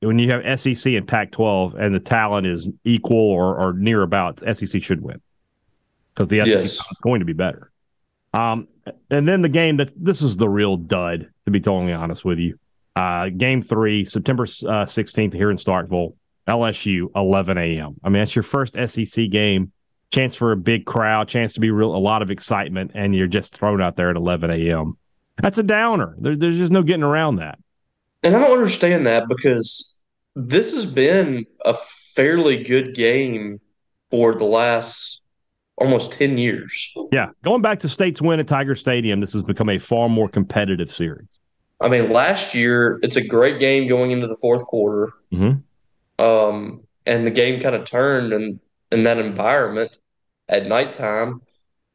when 0.00 0.18
you 0.18 0.30
have 0.30 0.60
SEC 0.60 0.92
and 0.92 1.08
Pac 1.08 1.32
12 1.32 1.74
and 1.74 1.94
the 1.94 2.00
talent 2.00 2.46
is 2.46 2.68
equal 2.84 3.18
or, 3.18 3.58
or 3.58 3.72
near 3.72 4.02
about, 4.02 4.40
SEC 4.40 4.82
should 4.82 5.02
win 5.02 5.20
because 6.14 6.28
the 6.28 6.40
SEC 6.40 6.48
yes. 6.48 6.64
is 6.64 6.82
going 7.02 7.20
to 7.20 7.24
be 7.24 7.32
better. 7.32 7.72
Um, 8.34 8.68
and 9.10 9.26
then 9.26 9.42
the 9.42 9.48
game 9.48 9.78
that 9.78 9.92
this 9.96 10.22
is 10.22 10.36
the 10.36 10.48
real 10.48 10.76
dud, 10.76 11.28
to 11.46 11.50
be 11.50 11.60
totally 11.60 11.92
honest 11.92 12.24
with 12.24 12.38
you. 12.38 12.58
Uh, 12.98 13.28
game 13.28 13.62
three, 13.62 14.04
September 14.04 14.42
uh, 14.42 14.84
16th 14.84 15.32
here 15.32 15.52
in 15.52 15.56
Starkville, 15.56 16.16
LSU, 16.48 17.06
11 17.14 17.56
a.m. 17.56 17.94
I 18.02 18.08
mean, 18.08 18.20
that's 18.20 18.34
your 18.34 18.42
first 18.42 18.74
SEC 18.74 19.30
game. 19.30 19.70
Chance 20.10 20.34
for 20.34 20.50
a 20.50 20.56
big 20.56 20.84
crowd, 20.84 21.28
chance 21.28 21.52
to 21.52 21.60
be 21.60 21.70
real, 21.70 21.94
a 21.94 21.96
lot 21.96 22.22
of 22.22 22.32
excitement, 22.32 22.90
and 22.94 23.14
you're 23.14 23.28
just 23.28 23.54
thrown 23.54 23.80
out 23.80 23.94
there 23.94 24.10
at 24.10 24.16
11 24.16 24.50
a.m. 24.50 24.98
That's 25.40 25.58
a 25.58 25.62
downer. 25.62 26.16
There, 26.18 26.34
there's 26.34 26.58
just 26.58 26.72
no 26.72 26.82
getting 26.82 27.04
around 27.04 27.36
that. 27.36 27.60
And 28.24 28.34
I 28.34 28.40
don't 28.40 28.50
understand 28.50 29.06
that 29.06 29.28
because 29.28 30.02
this 30.34 30.72
has 30.72 30.84
been 30.84 31.46
a 31.64 31.74
fairly 31.74 32.64
good 32.64 32.96
game 32.96 33.60
for 34.10 34.34
the 34.34 34.44
last 34.44 35.22
almost 35.76 36.14
10 36.14 36.36
years. 36.36 36.92
Yeah. 37.12 37.28
Going 37.44 37.62
back 37.62 37.78
to 37.80 37.88
State's 37.88 38.20
win 38.20 38.40
at 38.40 38.48
Tiger 38.48 38.74
Stadium, 38.74 39.20
this 39.20 39.34
has 39.34 39.42
become 39.42 39.68
a 39.68 39.78
far 39.78 40.08
more 40.08 40.28
competitive 40.28 40.90
series. 40.90 41.28
I 41.80 41.88
mean, 41.88 42.12
last 42.12 42.54
year 42.54 42.98
it's 43.02 43.16
a 43.16 43.26
great 43.26 43.60
game 43.60 43.86
going 43.86 44.10
into 44.10 44.26
the 44.26 44.36
fourth 44.36 44.64
quarter, 44.64 45.12
mm-hmm. 45.32 46.24
um, 46.24 46.82
and 47.06 47.26
the 47.26 47.30
game 47.30 47.60
kind 47.60 47.74
of 47.74 47.84
turned 47.84 48.32
in 48.32 48.60
in 48.90 49.04
that 49.04 49.18
environment 49.18 49.98
at 50.48 50.66
nighttime. 50.66 51.42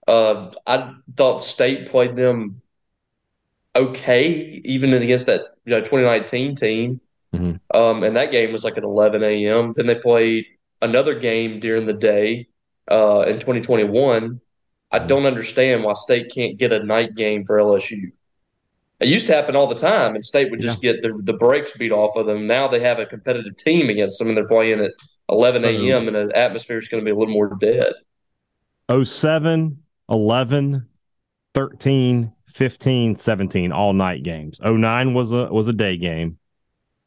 Uh, 0.08 0.52
I 0.66 0.94
thought 1.16 1.44
State 1.44 1.90
played 1.90 2.16
them 2.16 2.62
okay, 3.76 4.62
even 4.64 4.94
against 4.94 5.26
that 5.26 5.42
you 5.66 5.72
know 5.72 5.80
2019 5.80 6.56
team. 6.56 7.02
Mm-hmm. 7.34 7.76
Um, 7.76 8.04
and 8.04 8.16
that 8.16 8.32
game 8.32 8.52
was 8.54 8.64
like 8.64 8.78
at 8.78 8.84
11 8.84 9.24
a.m. 9.24 9.74
Then 9.74 9.88
they 9.88 9.96
played 9.96 10.46
another 10.82 11.18
game 11.18 11.60
during 11.60 11.86
the 11.86 11.94
day 11.94 12.48
uh, 12.90 13.26
in 13.28 13.36
2021. 13.36 14.40
I 14.92 15.00
mm-hmm. 15.00 15.08
don't 15.08 15.26
understand 15.26 15.84
why 15.84 15.94
State 15.94 16.32
can't 16.34 16.58
get 16.58 16.72
a 16.72 16.84
night 16.84 17.16
game 17.16 17.46
for 17.46 17.58
LSU. 17.58 18.12
It 19.04 19.10
used 19.10 19.28
to 19.28 19.34
happen 19.34 19.56
all 19.56 19.68
the 19.68 19.76
time, 19.76 20.16
and 20.16 20.26
State 20.26 20.50
would 20.52 20.62
just 20.62 20.84
yeah. 20.84 20.94
get 20.94 21.02
the, 21.02 21.20
the 21.24 21.34
brakes 21.34 21.76
beat 21.78 21.92
off 21.92 22.16
of 22.16 22.26
them. 22.26 22.48
Now 22.48 22.68
they 22.68 22.80
have 22.80 23.00
a 23.00 23.06
competitive 23.06 23.58
team 23.58 23.90
against 23.90 24.20
them, 24.20 24.30
and 24.30 24.38
they're 24.38 24.48
playing 24.48 24.80
at 24.80 24.92
11 25.30 25.66
a.m., 25.66 26.08
and 26.08 26.16
the 26.16 26.38
atmosphere 26.38 26.78
is 26.78 26.88
going 26.88 27.02
to 27.02 27.06
be 27.06 27.12
a 27.12 27.16
little 27.16 27.34
more 27.34 27.56
dead. 27.60 27.94
07, 28.92 29.78
11, 30.10 30.88
13, 31.54 32.32
15, 32.48 33.18
17, 33.18 33.72
all 33.72 33.94
night 33.94 34.24
games. 34.24 34.60
09 34.64 35.14
was 35.14 35.32
a 35.32 35.46
was 35.46 35.68
a 35.68 35.74
day 35.74 35.98
game. 35.98 36.38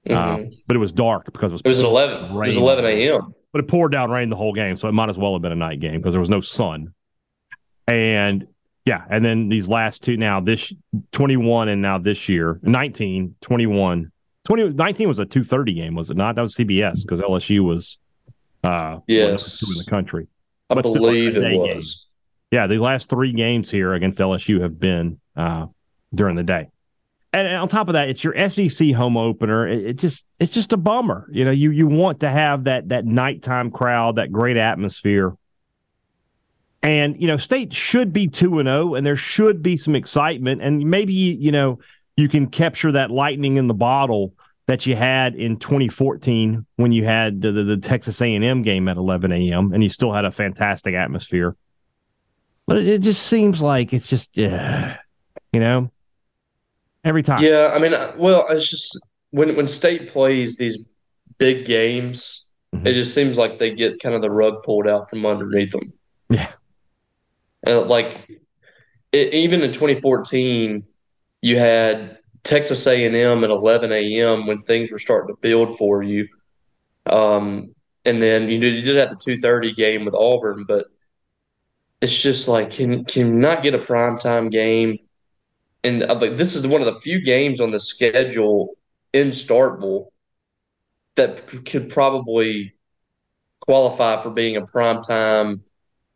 Mm-hmm. 0.08 0.34
Um, 0.44 0.50
but 0.66 0.76
it 0.76 0.78
was 0.80 0.92
dark 0.92 1.32
because 1.32 1.52
it 1.52 1.54
was 1.54 1.62
it 1.64 1.68
was 1.68 1.80
11 1.80 2.34
rain. 2.34 2.50
it 2.50 2.54
was 2.54 2.58
11 2.58 2.84
a.m. 2.84 3.34
But 3.52 3.64
it 3.64 3.68
poured 3.68 3.92
down 3.92 4.10
rain 4.10 4.28
the 4.28 4.36
whole 4.36 4.52
game, 4.52 4.76
so 4.76 4.88
it 4.88 4.92
might 4.92 5.08
as 5.08 5.18
well 5.18 5.32
have 5.32 5.42
been 5.42 5.52
a 5.52 5.56
night 5.56 5.80
game 5.80 6.00
because 6.00 6.12
there 6.14 6.20
was 6.20 6.28
no 6.28 6.40
sun. 6.40 6.92
And 7.88 8.46
yeah, 8.86 9.04
and 9.10 9.24
then 9.24 9.48
these 9.48 9.68
last 9.68 10.02
two 10.02 10.16
now 10.16 10.40
this 10.40 10.72
21 11.12 11.68
and 11.68 11.82
now 11.82 11.98
this 11.98 12.28
year 12.28 12.58
19, 12.62 13.34
21. 13.40 14.12
20, 14.44 14.68
19 14.70 15.08
was 15.08 15.18
a 15.18 15.26
2:30 15.26 15.74
game, 15.74 15.94
was 15.94 16.08
it 16.08 16.16
not? 16.16 16.36
That 16.36 16.42
was 16.42 16.54
CBS 16.54 17.02
because 17.02 17.20
LSU 17.20 17.60
was 17.64 17.98
uh 18.64 19.00
yes 19.06 19.62
in 19.62 19.76
the 19.76 19.90
country. 19.90 20.28
I 20.70 20.74
but 20.74 20.84
believe 20.84 21.36
it 21.36 21.58
was. 21.58 22.06
Game. 22.52 22.60
Yeah, 22.60 22.66
the 22.66 22.78
last 22.78 23.08
three 23.08 23.32
games 23.32 23.70
here 23.70 23.94
against 23.94 24.18
LSU 24.18 24.62
have 24.62 24.78
been 24.78 25.20
uh, 25.36 25.66
during 26.14 26.36
the 26.36 26.44
day. 26.44 26.68
And, 27.32 27.48
on 27.48 27.68
top 27.68 27.88
of 27.88 27.94
that, 27.94 28.08
it's 28.08 28.22
your 28.22 28.48
SEC 28.48 28.92
home 28.92 29.16
opener. 29.16 29.66
It, 29.68 29.86
it, 29.86 29.96
just 29.96 30.24
it's 30.38 30.52
just 30.52 30.72
a 30.72 30.76
bummer. 30.76 31.28
You 31.30 31.44
know, 31.44 31.50
you 31.50 31.70
you 31.70 31.86
want 31.86 32.20
to 32.20 32.30
have 32.30 32.64
that 32.64 32.88
that 32.90 33.04
nighttime 33.04 33.70
crowd, 33.70 34.16
that 34.16 34.32
great 34.32 34.56
atmosphere. 34.56 35.36
And 36.82 37.20
you 37.20 37.26
know, 37.26 37.36
State 37.36 37.72
should 37.72 38.12
be 38.12 38.28
two 38.28 38.58
and 38.58 38.68
zero, 38.68 38.90
oh, 38.90 38.94
and 38.94 39.06
there 39.06 39.16
should 39.16 39.62
be 39.62 39.76
some 39.76 39.94
excitement, 39.94 40.62
and 40.62 40.88
maybe 40.88 41.12
you 41.12 41.50
know 41.50 41.78
you 42.16 42.28
can 42.28 42.46
capture 42.46 42.92
that 42.92 43.10
lightning 43.10 43.56
in 43.56 43.66
the 43.66 43.74
bottle 43.74 44.32
that 44.66 44.86
you 44.86 44.96
had 44.96 45.34
in 45.36 45.58
2014 45.58 46.66
when 46.76 46.92
you 46.92 47.04
had 47.04 47.40
the, 47.40 47.52
the, 47.52 47.62
the 47.62 47.76
Texas 47.76 48.20
A&M 48.20 48.62
game 48.62 48.88
at 48.88 48.96
11 48.96 49.30
a.m. 49.30 49.72
and 49.72 49.82
you 49.82 49.88
still 49.88 50.12
had 50.12 50.24
a 50.24 50.32
fantastic 50.32 50.94
atmosphere. 50.94 51.56
But 52.66 52.78
it, 52.78 52.88
it 52.88 52.98
just 52.98 53.24
seems 53.26 53.62
like 53.62 53.92
it's 53.92 54.08
just, 54.08 54.36
uh, 54.38 54.94
you 55.52 55.60
know, 55.60 55.92
every 57.04 57.22
time. 57.22 57.42
Yeah, 57.42 57.70
I 57.72 57.78
mean, 57.78 57.92
well, 58.18 58.44
it's 58.50 58.68
just 58.68 58.98
when 59.30 59.54
when 59.56 59.68
State 59.68 60.08
plays 60.08 60.56
these 60.56 60.88
big 61.38 61.64
games, 61.64 62.54
mm-hmm. 62.74 62.86
it 62.86 62.94
just 62.94 63.14
seems 63.14 63.38
like 63.38 63.60
they 63.60 63.72
get 63.72 64.02
kind 64.02 64.16
of 64.16 64.22
the 64.22 64.30
rug 64.30 64.64
pulled 64.64 64.88
out 64.88 65.08
from 65.08 65.24
underneath 65.24 65.70
them. 65.70 65.92
Yeah, 66.28 66.50
and 67.66 67.88
like 67.88 68.28
it, 69.12 69.34
even 69.34 69.62
in 69.62 69.72
2014, 69.72 70.84
you 71.42 71.58
had 71.58 72.18
Texas 72.44 72.86
A&M 72.86 73.44
at 73.44 73.50
11 73.50 73.92
a.m. 73.92 74.46
when 74.46 74.62
things 74.62 74.92
were 74.92 74.98
starting 74.98 75.34
to 75.34 75.40
build 75.40 75.76
for 75.76 76.02
you. 76.02 76.28
Um, 77.06 77.74
and 78.04 78.22
then 78.22 78.48
you 78.48 78.58
did, 78.58 78.76
you 78.76 78.82
did 78.82 78.96
have 78.96 79.10
the 79.10 79.16
2:30 79.16 79.74
game 79.74 80.04
with 80.04 80.14
Auburn, 80.14 80.64
but 80.66 80.86
it's 82.00 82.20
just 82.20 82.46
like 82.46 82.70
can 82.70 83.04
can 83.04 83.40
not 83.40 83.62
get 83.62 83.74
a 83.74 83.78
primetime 83.78 84.50
game? 84.50 84.98
And 85.82 86.04
I 86.04 86.12
like 86.12 86.36
this 86.36 86.54
is 86.54 86.66
one 86.66 86.82
of 86.82 86.92
the 86.92 87.00
few 87.00 87.22
games 87.22 87.60
on 87.60 87.70
the 87.70 87.80
schedule 87.80 88.76
in 89.12 89.28
Starkville 89.28 90.06
that 91.16 91.46
could 91.64 91.88
probably 91.88 92.74
qualify 93.60 94.20
for 94.20 94.30
being 94.30 94.56
a 94.56 94.66
primetime, 94.66 95.60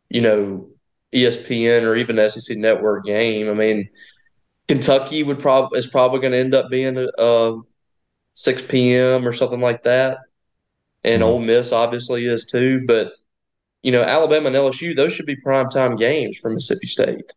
you 0.09 0.21
know, 0.21 0.69
ESPN 1.13 1.83
or 1.83 1.95
even 1.95 2.29
SEC 2.29 2.57
network 2.57 3.05
game. 3.05 3.49
I 3.49 3.53
mean, 3.53 3.89
Kentucky 4.67 5.23
would 5.23 5.39
probably 5.39 5.79
is 5.79 5.87
probably 5.87 6.19
going 6.19 6.31
to 6.31 6.37
end 6.37 6.53
up 6.53 6.69
being 6.69 6.97
a, 6.97 7.07
a, 7.17 7.61
6 8.33 8.61
p.m. 8.63 9.27
or 9.27 9.33
something 9.33 9.59
like 9.59 9.83
that, 9.83 10.19
and 11.03 11.21
mm-hmm. 11.21 11.31
Ole 11.31 11.41
Miss 11.41 11.71
obviously 11.71 12.25
is 12.25 12.45
too. 12.45 12.83
But 12.87 13.11
you 13.83 13.91
know, 13.91 14.03
Alabama 14.03 14.47
and 14.47 14.55
LSU 14.55 14.95
those 14.95 15.13
should 15.13 15.25
be 15.25 15.35
primetime 15.35 15.97
games 15.97 16.37
for 16.37 16.49
Mississippi 16.49 16.87
State. 16.87 17.33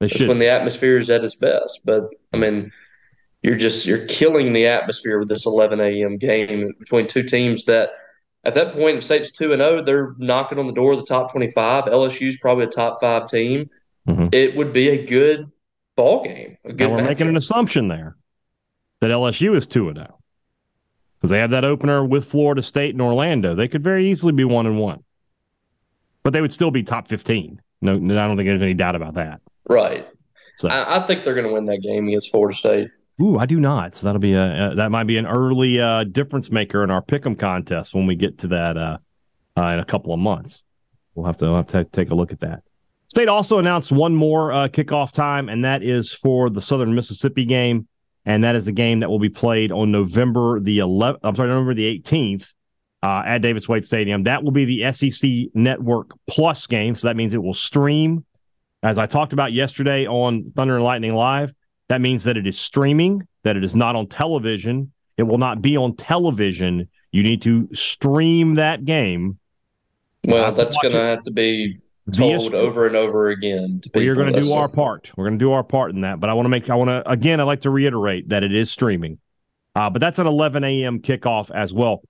They 0.00 0.08
should 0.08 0.28
when 0.28 0.38
the 0.38 0.48
atmosphere 0.48 0.98
is 0.98 1.08
at 1.08 1.24
its 1.24 1.36
best. 1.36 1.80
But 1.86 2.04
I 2.32 2.36
mean, 2.36 2.70
you're 3.42 3.56
just 3.56 3.86
you're 3.86 4.06
killing 4.06 4.52
the 4.52 4.66
atmosphere 4.66 5.18
with 5.18 5.28
this 5.28 5.46
11 5.46 5.80
a.m. 5.80 6.18
game 6.18 6.72
between 6.78 7.06
two 7.06 7.22
teams 7.22 7.64
that. 7.64 7.90
At 8.44 8.54
that 8.54 8.74
point, 8.74 8.96
the 8.96 9.02
State's 9.02 9.32
two 9.32 9.52
and 9.52 9.62
zero. 9.62 9.80
They're 9.82 10.14
knocking 10.18 10.58
on 10.58 10.66
the 10.66 10.72
door 10.72 10.92
of 10.92 10.98
the 10.98 11.06
top 11.06 11.32
twenty-five. 11.32 11.84
LSU's 11.84 12.36
probably 12.36 12.64
a 12.64 12.68
top 12.68 13.00
five 13.00 13.28
team. 13.28 13.70
Mm-hmm. 14.08 14.28
It 14.32 14.54
would 14.56 14.72
be 14.72 14.90
a 14.90 15.06
good 15.06 15.50
ball 15.96 16.24
game. 16.24 16.58
A 16.64 16.72
good 16.72 16.90
now 16.90 16.96
we're 16.96 17.02
matchup. 17.02 17.08
making 17.08 17.28
an 17.28 17.36
assumption 17.36 17.88
there 17.88 18.16
that 19.00 19.10
LSU 19.10 19.56
is 19.56 19.66
two 19.66 19.88
and 19.88 19.96
zero 19.96 20.08
oh. 20.12 20.18
because 21.16 21.30
they 21.30 21.38
have 21.38 21.50
that 21.50 21.64
opener 21.64 22.04
with 22.04 22.26
Florida 22.26 22.62
State 22.62 22.94
and 22.94 23.00
Orlando. 23.00 23.54
They 23.54 23.68
could 23.68 23.82
very 23.82 24.10
easily 24.10 24.32
be 24.32 24.44
one 24.44 24.66
and 24.66 24.78
one, 24.78 25.04
but 26.22 26.32
they 26.32 26.42
would 26.42 26.52
still 26.52 26.70
be 26.70 26.82
top 26.82 27.08
fifteen. 27.08 27.62
No, 27.80 27.94
I 27.94 28.26
don't 28.26 28.36
think 28.36 28.46
there's 28.46 28.62
any 28.62 28.74
doubt 28.74 28.96
about 28.96 29.14
that. 29.14 29.40
Right. 29.68 30.06
So 30.56 30.68
I, 30.68 30.96
I 30.96 31.00
think 31.00 31.24
they're 31.24 31.34
going 31.34 31.46
to 31.46 31.52
win 31.52 31.66
that 31.66 31.82
game 31.82 32.08
against 32.08 32.30
Florida 32.30 32.56
State. 32.56 32.88
Ooh, 33.22 33.38
I 33.38 33.46
do 33.46 33.60
not. 33.60 33.94
So 33.94 34.06
that'll 34.06 34.20
be 34.20 34.34
a, 34.34 34.72
that 34.76 34.90
might 34.90 35.04
be 35.04 35.16
an 35.16 35.26
early 35.26 35.80
uh, 35.80 36.04
difference 36.04 36.50
maker 36.50 36.82
in 36.82 36.90
our 36.90 37.02
pick'em 37.02 37.38
contest 37.38 37.94
when 37.94 38.06
we 38.06 38.16
get 38.16 38.38
to 38.38 38.48
that 38.48 38.76
uh, 38.76 38.98
uh, 39.56 39.66
in 39.66 39.78
a 39.78 39.84
couple 39.84 40.12
of 40.12 40.18
months. 40.18 40.64
We'll 41.14 41.26
have 41.26 41.36
to, 41.38 41.46
we'll 41.46 41.56
have 41.56 41.66
to 41.68 41.84
take 41.84 42.10
a 42.10 42.14
look 42.14 42.32
at 42.32 42.40
that. 42.40 42.62
State 43.08 43.28
also 43.28 43.60
announced 43.60 43.92
one 43.92 44.16
more 44.16 44.50
uh, 44.52 44.66
kickoff 44.66 45.12
time, 45.12 45.48
and 45.48 45.64
that 45.64 45.84
is 45.84 46.12
for 46.12 46.50
the 46.50 46.60
Southern 46.60 46.96
Mississippi 46.96 47.44
game, 47.44 47.86
and 48.24 48.42
that 48.42 48.56
is 48.56 48.66
a 48.66 48.72
game 48.72 48.98
that 49.00 49.08
will 49.08 49.20
be 49.20 49.28
played 49.28 49.70
on 49.70 49.92
November 49.92 50.58
the 50.58 50.78
11th. 50.78 51.18
I'm 51.22 51.36
sorry, 51.36 51.48
November 51.48 51.74
the 51.74 52.00
18th 52.00 52.52
uh, 53.04 53.22
at 53.24 53.38
Davis 53.38 53.68
Wade 53.68 53.84
Stadium. 53.84 54.24
That 54.24 54.42
will 54.42 54.50
be 54.50 54.64
the 54.64 54.92
SEC 54.92 55.30
Network 55.54 56.10
Plus 56.26 56.66
game, 56.66 56.96
so 56.96 57.06
that 57.06 57.14
means 57.14 57.34
it 57.34 57.42
will 57.42 57.54
stream. 57.54 58.24
As 58.82 58.98
I 58.98 59.06
talked 59.06 59.32
about 59.32 59.52
yesterday 59.52 60.08
on 60.08 60.50
Thunder 60.56 60.74
and 60.74 60.84
Lightning 60.84 61.14
Live, 61.14 61.52
that 61.88 62.00
means 62.00 62.24
that 62.24 62.36
it 62.36 62.46
is 62.46 62.58
streaming, 62.58 63.26
that 63.42 63.56
it 63.56 63.64
is 63.64 63.74
not 63.74 63.96
on 63.96 64.06
television. 64.06 64.92
It 65.16 65.24
will 65.24 65.38
not 65.38 65.62
be 65.62 65.76
on 65.76 65.96
television. 65.96 66.88
You 67.12 67.22
need 67.22 67.42
to 67.42 67.68
stream 67.72 68.54
that 68.54 68.84
game. 68.84 69.38
Well, 70.26 70.52
that's 70.52 70.76
going 70.78 70.94
to 70.94 71.00
have 71.00 71.22
to 71.24 71.30
be 71.30 71.78
told 72.12 72.54
over 72.54 72.86
and 72.86 72.96
over 72.96 73.28
again. 73.28 73.80
we 73.94 74.08
are 74.08 74.14
going 74.14 74.32
to 74.32 74.40
do 74.40 74.52
our 74.52 74.68
part. 74.68 75.10
We're 75.16 75.24
going 75.24 75.38
to 75.38 75.44
do 75.44 75.52
our 75.52 75.64
part 75.64 75.92
in 75.92 76.00
that. 76.02 76.20
But 76.20 76.30
I 76.30 76.34
want 76.34 76.46
to 76.46 76.50
make, 76.50 76.68
I 76.70 76.74
want 76.74 76.88
to, 76.88 77.08
again, 77.08 77.40
I'd 77.40 77.44
like 77.44 77.62
to 77.62 77.70
reiterate 77.70 78.30
that 78.30 78.44
it 78.44 78.54
is 78.54 78.70
streaming. 78.70 79.18
Uh, 79.76 79.90
but 79.90 80.00
that's 80.00 80.18
an 80.18 80.26
11 80.26 80.64
a.m. 80.64 81.00
kickoff 81.00 81.50
as 81.50 81.72
well. 81.72 82.02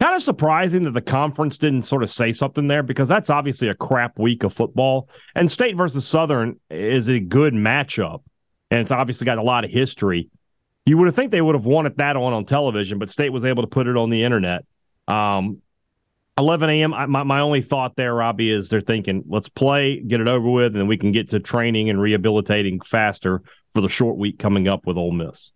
Kind 0.00 0.14
of 0.14 0.22
surprising 0.22 0.84
that 0.84 0.90
the 0.90 1.00
conference 1.00 1.56
didn't 1.56 1.84
sort 1.84 2.02
of 2.02 2.10
say 2.10 2.32
something 2.32 2.66
there 2.66 2.82
because 2.82 3.08
that's 3.08 3.30
obviously 3.30 3.68
a 3.68 3.74
crap 3.74 4.18
week 4.18 4.42
of 4.42 4.52
football. 4.52 5.08
And 5.34 5.50
State 5.50 5.76
versus 5.76 6.06
Southern 6.06 6.60
is 6.68 7.08
a 7.08 7.18
good 7.18 7.54
matchup. 7.54 8.22
And 8.70 8.80
it's 8.80 8.90
obviously 8.90 9.24
got 9.24 9.38
a 9.38 9.42
lot 9.42 9.64
of 9.64 9.70
history. 9.70 10.28
You 10.84 10.98
would 10.98 11.06
have 11.06 11.16
think 11.16 11.32
they 11.32 11.42
would 11.42 11.54
have 11.54 11.66
wanted 11.66 11.96
that 11.98 12.16
on 12.16 12.32
on 12.32 12.44
television, 12.44 12.98
but 12.98 13.10
State 13.10 13.30
was 13.30 13.44
able 13.44 13.62
to 13.62 13.68
put 13.68 13.86
it 13.86 13.96
on 13.96 14.10
the 14.10 14.24
internet. 14.24 14.64
Um, 15.08 15.62
11 16.38 16.68
a.m. 16.68 16.90
my, 16.90 17.22
my 17.22 17.40
only 17.40 17.62
thought 17.62 17.96
there, 17.96 18.14
Robbie, 18.14 18.50
is 18.50 18.68
they're 18.68 18.82
thinking, 18.82 19.24
let's 19.26 19.48
play, 19.48 20.00
get 20.00 20.20
it 20.20 20.28
over 20.28 20.50
with, 20.50 20.76
and 20.76 20.86
we 20.86 20.98
can 20.98 21.10
get 21.10 21.30
to 21.30 21.40
training 21.40 21.88
and 21.88 22.00
rehabilitating 22.00 22.80
faster 22.80 23.42
for 23.74 23.80
the 23.80 23.88
short 23.88 24.18
week 24.18 24.38
coming 24.38 24.68
up 24.68 24.86
with 24.86 24.98
Ole 24.98 25.12
Miss. 25.12 25.52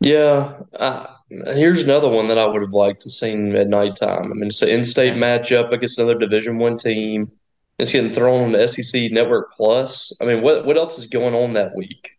Yeah. 0.00 0.60
Uh, 0.78 1.06
here's 1.28 1.82
another 1.82 2.08
one 2.08 2.26
that 2.28 2.38
I 2.38 2.46
would 2.46 2.60
have 2.60 2.72
liked 2.72 3.02
to 3.02 3.10
seen 3.10 3.54
at 3.54 3.68
nighttime. 3.68 4.24
I 4.24 4.34
mean, 4.34 4.48
it's 4.48 4.62
an 4.62 4.68
in-state 4.68 5.14
matchup 5.14 5.70
against 5.70 5.98
another 5.98 6.18
Division 6.18 6.58
One 6.58 6.76
team. 6.76 7.30
It's 7.78 7.92
getting 7.92 8.10
thrown 8.10 8.42
on 8.42 8.52
the 8.52 8.66
SEC 8.68 9.12
Network 9.12 9.52
Plus. 9.52 10.12
I 10.20 10.24
mean, 10.24 10.42
what 10.42 10.64
what 10.64 10.76
else 10.76 10.98
is 10.98 11.06
going 11.06 11.34
on 11.34 11.52
that 11.54 11.74
week? 11.76 12.12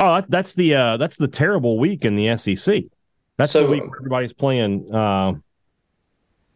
Oh, 0.00 0.14
that's 0.16 0.28
that's 0.28 0.54
the 0.54 0.74
uh, 0.74 0.96
that's 0.96 1.16
the 1.16 1.28
terrible 1.28 1.78
week 1.78 2.04
in 2.04 2.16
the 2.16 2.36
SEC. 2.36 2.84
That's 3.36 3.52
so, 3.52 3.64
the 3.64 3.70
week 3.70 3.82
everybody's 3.98 4.32
playing 4.32 4.92
uh, 4.92 5.34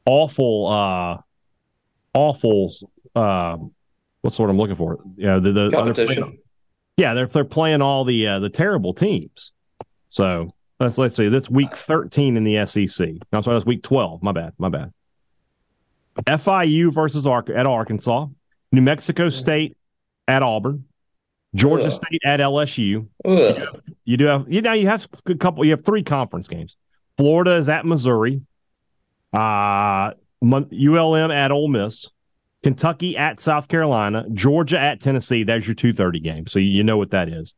awful, 0.06 0.66
uh, 0.66 1.18
awful. 2.14 2.72
Uh, 3.14 3.58
what's 4.22 4.36
the 4.36 4.42
word 4.42 4.50
I'm 4.50 4.58
looking 4.58 4.76
for? 4.76 4.98
Yeah, 5.16 5.38
the, 5.38 5.52
the 5.52 5.70
competition. 5.70 6.38
Yeah, 6.96 7.14
they're 7.14 7.26
they're 7.26 7.44
playing 7.44 7.80
all 7.80 8.04
the 8.04 8.26
uh, 8.26 8.38
the 8.40 8.50
terrible 8.50 8.92
teams. 8.92 9.52
So 10.08 10.50
let's 10.80 10.98
let's 10.98 11.14
see. 11.14 11.28
That's 11.28 11.48
week 11.48 11.74
13 11.74 12.36
in 12.36 12.44
the 12.44 12.66
SEC. 12.66 13.08
No, 13.32 13.40
sorry, 13.40 13.56
that's 13.56 13.66
week 13.66 13.82
12. 13.82 14.22
My 14.22 14.32
bad. 14.32 14.52
My 14.58 14.68
bad. 14.68 14.92
FIU 16.26 16.92
versus 16.92 17.26
Ar- 17.26 17.44
at 17.54 17.66
Arkansas, 17.66 18.26
New 18.72 18.82
Mexico 18.82 19.28
State 19.28 19.76
at 20.28 20.42
Auburn, 20.42 20.84
Georgia 21.54 21.86
Ugh. 21.86 21.92
State 21.92 22.20
at 22.24 22.40
LSU. 22.40 23.06
You, 23.24 23.36
have, 23.36 23.80
you 24.04 24.16
do 24.16 24.24
have 24.26 24.52
you 24.52 24.62
know 24.62 24.72
you 24.72 24.86
have 24.86 25.08
a 25.26 25.34
couple. 25.34 25.64
You 25.64 25.72
have 25.72 25.84
three 25.84 26.02
conference 26.02 26.48
games. 26.48 26.76
Florida 27.16 27.56
is 27.56 27.68
at 27.68 27.84
Missouri. 27.84 28.42
Uh, 29.32 30.12
ULM 30.42 31.30
at 31.30 31.52
Ole 31.52 31.68
Miss, 31.68 32.10
Kentucky 32.62 33.16
at 33.16 33.40
South 33.40 33.68
Carolina, 33.68 34.24
Georgia 34.32 34.78
at 34.78 35.00
Tennessee. 35.00 35.44
That's 35.44 35.66
your 35.66 35.74
2:30 35.74 36.22
game, 36.22 36.46
so 36.46 36.58
you 36.58 36.84
know 36.84 36.96
what 36.96 37.10
that 37.10 37.28
is. 37.28 37.54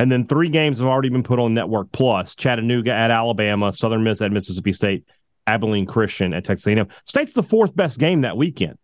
And 0.00 0.12
then 0.12 0.26
three 0.26 0.48
games 0.48 0.78
have 0.78 0.86
already 0.86 1.08
been 1.08 1.24
put 1.24 1.38
on 1.38 1.54
Network 1.54 1.90
Plus: 1.92 2.34
Chattanooga 2.34 2.92
at 2.92 3.10
Alabama, 3.10 3.72
Southern 3.72 4.04
Miss 4.04 4.20
at 4.20 4.32
Mississippi 4.32 4.72
State, 4.72 5.04
Abilene 5.48 5.86
Christian 5.86 6.34
at 6.34 6.44
Texas 6.44 6.66
A&M. 6.66 6.88
State's 7.04 7.32
the 7.32 7.42
fourth 7.42 7.74
best 7.74 7.98
game 7.98 8.20
that 8.20 8.36
weekend. 8.36 8.78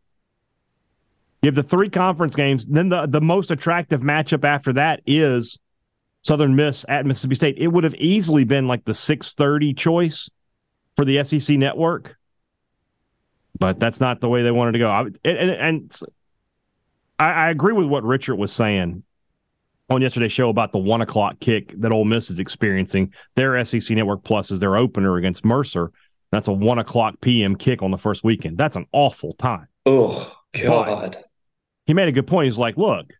You 1.42 1.49
have 1.49 1.54
the 1.54 1.62
three 1.62 1.90
conference 1.90 2.35
games. 2.35 2.66
Then 2.66 2.88
the, 2.88 3.06
the 3.06 3.21
most 3.21 3.50
attractive 3.50 4.00
matchup 4.00 4.44
after 4.44 4.73
that 4.73 5.02
is 5.06 5.59
Southern 6.23 6.56
Miss 6.56 6.87
at 6.88 7.04
Mississippi 7.04 7.35
State. 7.35 7.59
It 7.59 7.66
would 7.66 7.85
have 7.85 7.94
easily 7.97 8.44
been 8.44 8.66
like 8.66 8.87
the 8.87 8.94
630 8.94 9.75
choice 9.75 10.30
for 10.97 11.04
the 11.04 11.23
SEC 11.23 11.59
network, 11.59 12.16
but 13.59 13.78
that's 13.78 14.00
not 14.00 14.21
the 14.21 14.28
way 14.28 14.42
they 14.42 14.50
wanted 14.50 14.73
to 14.73 14.78
go. 14.78 14.88
I, 14.90 15.00
and, 15.02 15.50
and 15.50 15.97
I, 17.18 17.30
I 17.30 17.50
agree 17.50 17.75
with 17.75 17.87
what 17.87 18.04
Richard 18.04 18.37
was 18.37 18.52
saying 18.52 19.02
on 19.90 20.00
yesterday's 20.00 20.33
show 20.33 20.49
about 20.49 20.73
the 20.73 20.78
one 20.78 21.02
o'clock 21.02 21.40
kick 21.40 21.75
that 21.80 21.92
Ole 21.92 22.06
Miss 22.06 22.30
is 22.30 22.38
experiencing. 22.38 23.12
Their 23.35 23.62
SEC 23.64 23.90
Network 23.90 24.25
Plus 24.25 24.50
is 24.50 24.61
their 24.61 24.76
opener 24.76 25.16
against 25.16 25.44
Mercer. 25.44 25.92
That's 26.35 26.49
a 26.49 26.53
one 26.53 26.79
o'clock 26.79 27.21
p.m. 27.21 27.57
kick 27.57 27.83
on 27.83 27.91
the 27.91 27.99
first 27.99 28.25
weekend. 28.25 28.59
That's 28.59 28.76
an 28.76 28.87
awful 28.93 29.35
time. 29.35 29.69
Oh 29.87 30.37
God! 30.53 31.12
But 31.12 31.25
he 31.87 31.95
made 31.95 32.09
a 32.09 32.12
good 32.12 32.26
point. 32.26 32.47
He's 32.47 32.59
like, 32.59 32.76
look, 32.76 33.12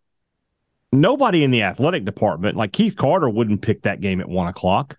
nobody 0.93 1.45
in 1.45 1.51
the 1.51 1.63
athletic 1.63 2.05
department, 2.05 2.57
like 2.57 2.73
Keith 2.73 2.97
Carter, 2.97 3.29
wouldn't 3.29 3.63
pick 3.63 3.83
that 3.83 4.01
game 4.01 4.21
at 4.21 4.29
one 4.29 4.49
o'clock. 4.49 4.99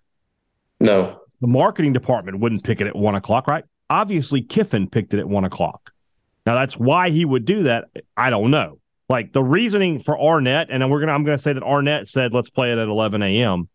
No, 0.80 1.20
the 1.40 1.46
marketing 1.46 1.92
department 1.92 2.40
wouldn't 2.40 2.64
pick 2.64 2.80
it 2.80 2.86
at 2.86 2.96
one 2.96 3.14
o'clock, 3.14 3.46
right? 3.46 3.64
Obviously, 3.88 4.42
Kiffin 4.42 4.88
picked 4.88 5.14
it 5.14 5.20
at 5.20 5.28
one 5.28 5.44
o'clock. 5.44 5.92
Now, 6.44 6.54
that's 6.54 6.76
why 6.76 7.10
he 7.10 7.24
would 7.24 7.44
do 7.44 7.64
that. 7.64 7.86
I 8.16 8.30
don't 8.30 8.50
know. 8.50 8.78
Like 9.08 9.32
the 9.32 9.42
reasoning 9.42 10.00
for 10.00 10.20
Arnett, 10.20 10.68
and 10.70 10.88
we're 10.90 11.00
gonna, 11.00 11.12
I'm 11.12 11.24
gonna 11.24 11.38
say 11.38 11.52
that 11.52 11.62
Arnett 11.62 12.08
said, 12.08 12.34
let's 12.34 12.50
play 12.50 12.72
it 12.72 12.78
at 12.78 12.88
11 12.88 13.22
a.m 13.22 13.68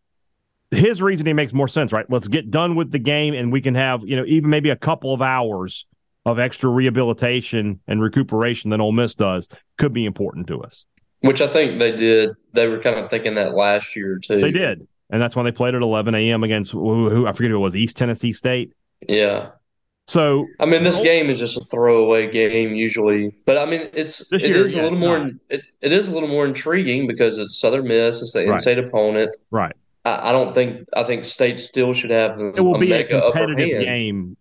his 0.72 1.02
reasoning 1.02 1.36
makes 1.36 1.52
more 1.52 1.68
sense, 1.68 1.92
right? 1.92 2.06
Let's 2.08 2.28
get 2.28 2.50
done 2.50 2.74
with 2.74 2.90
the 2.90 2.98
game 2.98 3.34
and 3.34 3.52
we 3.52 3.60
can 3.60 3.74
have, 3.74 4.02
you 4.04 4.16
know, 4.16 4.24
even 4.26 4.50
maybe 4.50 4.70
a 4.70 4.76
couple 4.76 5.12
of 5.12 5.22
hours 5.22 5.86
of 6.24 6.38
extra 6.38 6.70
rehabilitation 6.70 7.80
and 7.86 8.00
recuperation 8.00 8.70
than 8.70 8.80
Ole 8.80 8.92
Miss 8.92 9.14
does 9.14 9.48
could 9.76 9.92
be 9.92 10.04
important 10.04 10.46
to 10.48 10.62
us. 10.62 10.86
Which 11.20 11.40
I 11.40 11.46
think 11.46 11.78
they 11.78 11.94
did. 11.94 12.30
They 12.52 12.68
were 12.68 12.78
kind 12.78 12.96
of 12.96 13.08
thinking 13.08 13.34
that 13.36 13.54
last 13.54 13.94
year 13.94 14.18
too. 14.18 14.40
They 14.40 14.50
did, 14.50 14.86
and 15.10 15.22
that's 15.22 15.36
why 15.36 15.44
they 15.44 15.52
played 15.52 15.74
at 15.74 15.82
11 15.82 16.14
a.m. 16.14 16.42
against 16.42 16.72
who, 16.72 17.10
who 17.10 17.26
I 17.28 17.32
forget 17.32 17.50
who 17.50 17.58
it 17.58 17.60
was, 17.60 17.76
East 17.76 17.96
Tennessee 17.96 18.32
State. 18.32 18.72
Yeah. 19.08 19.50
So 20.08 20.46
I 20.58 20.66
mean, 20.66 20.82
this 20.82 20.98
game 20.98 21.30
is 21.30 21.38
just 21.38 21.56
a 21.56 21.64
throwaway 21.66 22.28
game 22.28 22.74
usually, 22.74 23.32
but 23.46 23.56
I 23.56 23.66
mean, 23.66 23.88
it's 23.92 24.32
it 24.32 24.42
year, 24.42 24.56
is 24.56 24.74
yeah, 24.74 24.82
a 24.82 24.84
little 24.84 24.98
more 24.98 25.30
it, 25.48 25.62
it 25.80 25.92
is 25.92 26.08
a 26.08 26.12
little 26.12 26.28
more 26.28 26.44
intriguing 26.44 27.06
because 27.06 27.38
it's 27.38 27.60
Southern 27.60 27.86
Miss, 27.86 28.20
it's 28.20 28.32
the 28.32 28.50
in-state 28.50 28.78
opponent, 28.78 29.36
right? 29.52 29.76
I, 30.04 30.30
I, 30.30 30.32
don't 30.32 30.54
think 30.54 30.86
I 30.94 31.04
think 31.04 31.24
State 31.24 31.60
still 31.60 31.92
should 31.92 32.10
have 32.10 32.38
it 32.38 32.60
will 32.60 32.76
a 32.76 32.78
be 32.78 32.92
a 32.92 33.04
competitive 33.04 33.82
game 33.82 34.36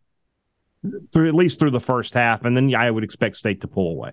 through 1.11 1.27
at 1.27 1.35
least 1.35 1.59
through 1.59 1.71
the 1.71 1.79
first 1.79 2.13
half, 2.13 2.43
and 2.43 2.57
then 2.57 2.73
I 2.73 2.89
would 2.89 3.03
expect 3.03 3.35
State 3.35 3.61
to 3.61 3.67
pull 3.67 3.91
away. 3.91 4.11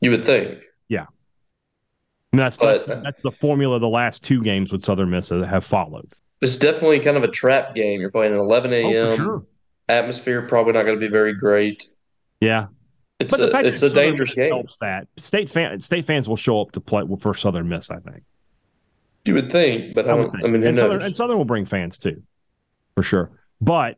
You 0.00 0.10
would 0.12 0.24
think, 0.24 0.60
yeah. 0.88 1.02
I 1.02 2.36
mean, 2.36 2.44
that's 2.44 2.58
but, 2.58 2.86
that's, 2.86 3.02
that's 3.02 3.20
the 3.20 3.32
formula 3.32 3.78
the 3.78 3.88
last 3.88 4.22
two 4.22 4.42
games 4.42 4.72
with 4.72 4.84
Southern 4.84 5.10
Miss 5.10 5.30
have 5.30 5.64
followed. 5.64 6.12
It's 6.40 6.56
definitely 6.56 7.00
kind 7.00 7.16
of 7.16 7.22
a 7.22 7.28
trap 7.28 7.74
game. 7.74 8.00
You're 8.00 8.10
playing 8.10 8.32
at 8.32 8.38
11 8.38 8.72
a.m. 8.72 8.94
Oh, 8.94 9.16
sure. 9.16 9.46
Atmosphere 9.88 10.46
probably 10.46 10.72
not 10.72 10.84
going 10.84 10.98
to 10.98 11.00
be 11.00 11.12
very 11.12 11.34
great. 11.34 11.84
Yeah, 12.40 12.66
it's 13.20 13.36
but 13.36 13.54
a 13.54 13.66
it's 13.66 13.82
a 13.82 13.90
dangerous 13.90 14.34
game. 14.34 14.50
Helps 14.50 14.76
that 14.78 15.06
state 15.16 15.48
fan 15.48 15.78
state 15.80 16.04
fans 16.04 16.28
will 16.28 16.36
show 16.36 16.60
up 16.60 16.72
to 16.72 16.80
play 16.80 17.04
for 17.20 17.34
Southern 17.34 17.68
Miss. 17.68 17.90
I 17.90 17.98
think. 17.98 18.22
You 19.24 19.34
would 19.34 19.50
think, 19.50 19.94
but 19.94 20.08
I. 20.08 20.16
Think. 20.16 20.44
I 20.44 20.48
mean, 20.48 20.64
and 20.64 20.76
Southern, 20.76 21.02
and 21.02 21.16
Southern 21.16 21.38
will 21.38 21.44
bring 21.44 21.64
fans 21.64 21.98
too, 21.98 22.22
for 22.94 23.02
sure. 23.02 23.30
But 23.60 23.96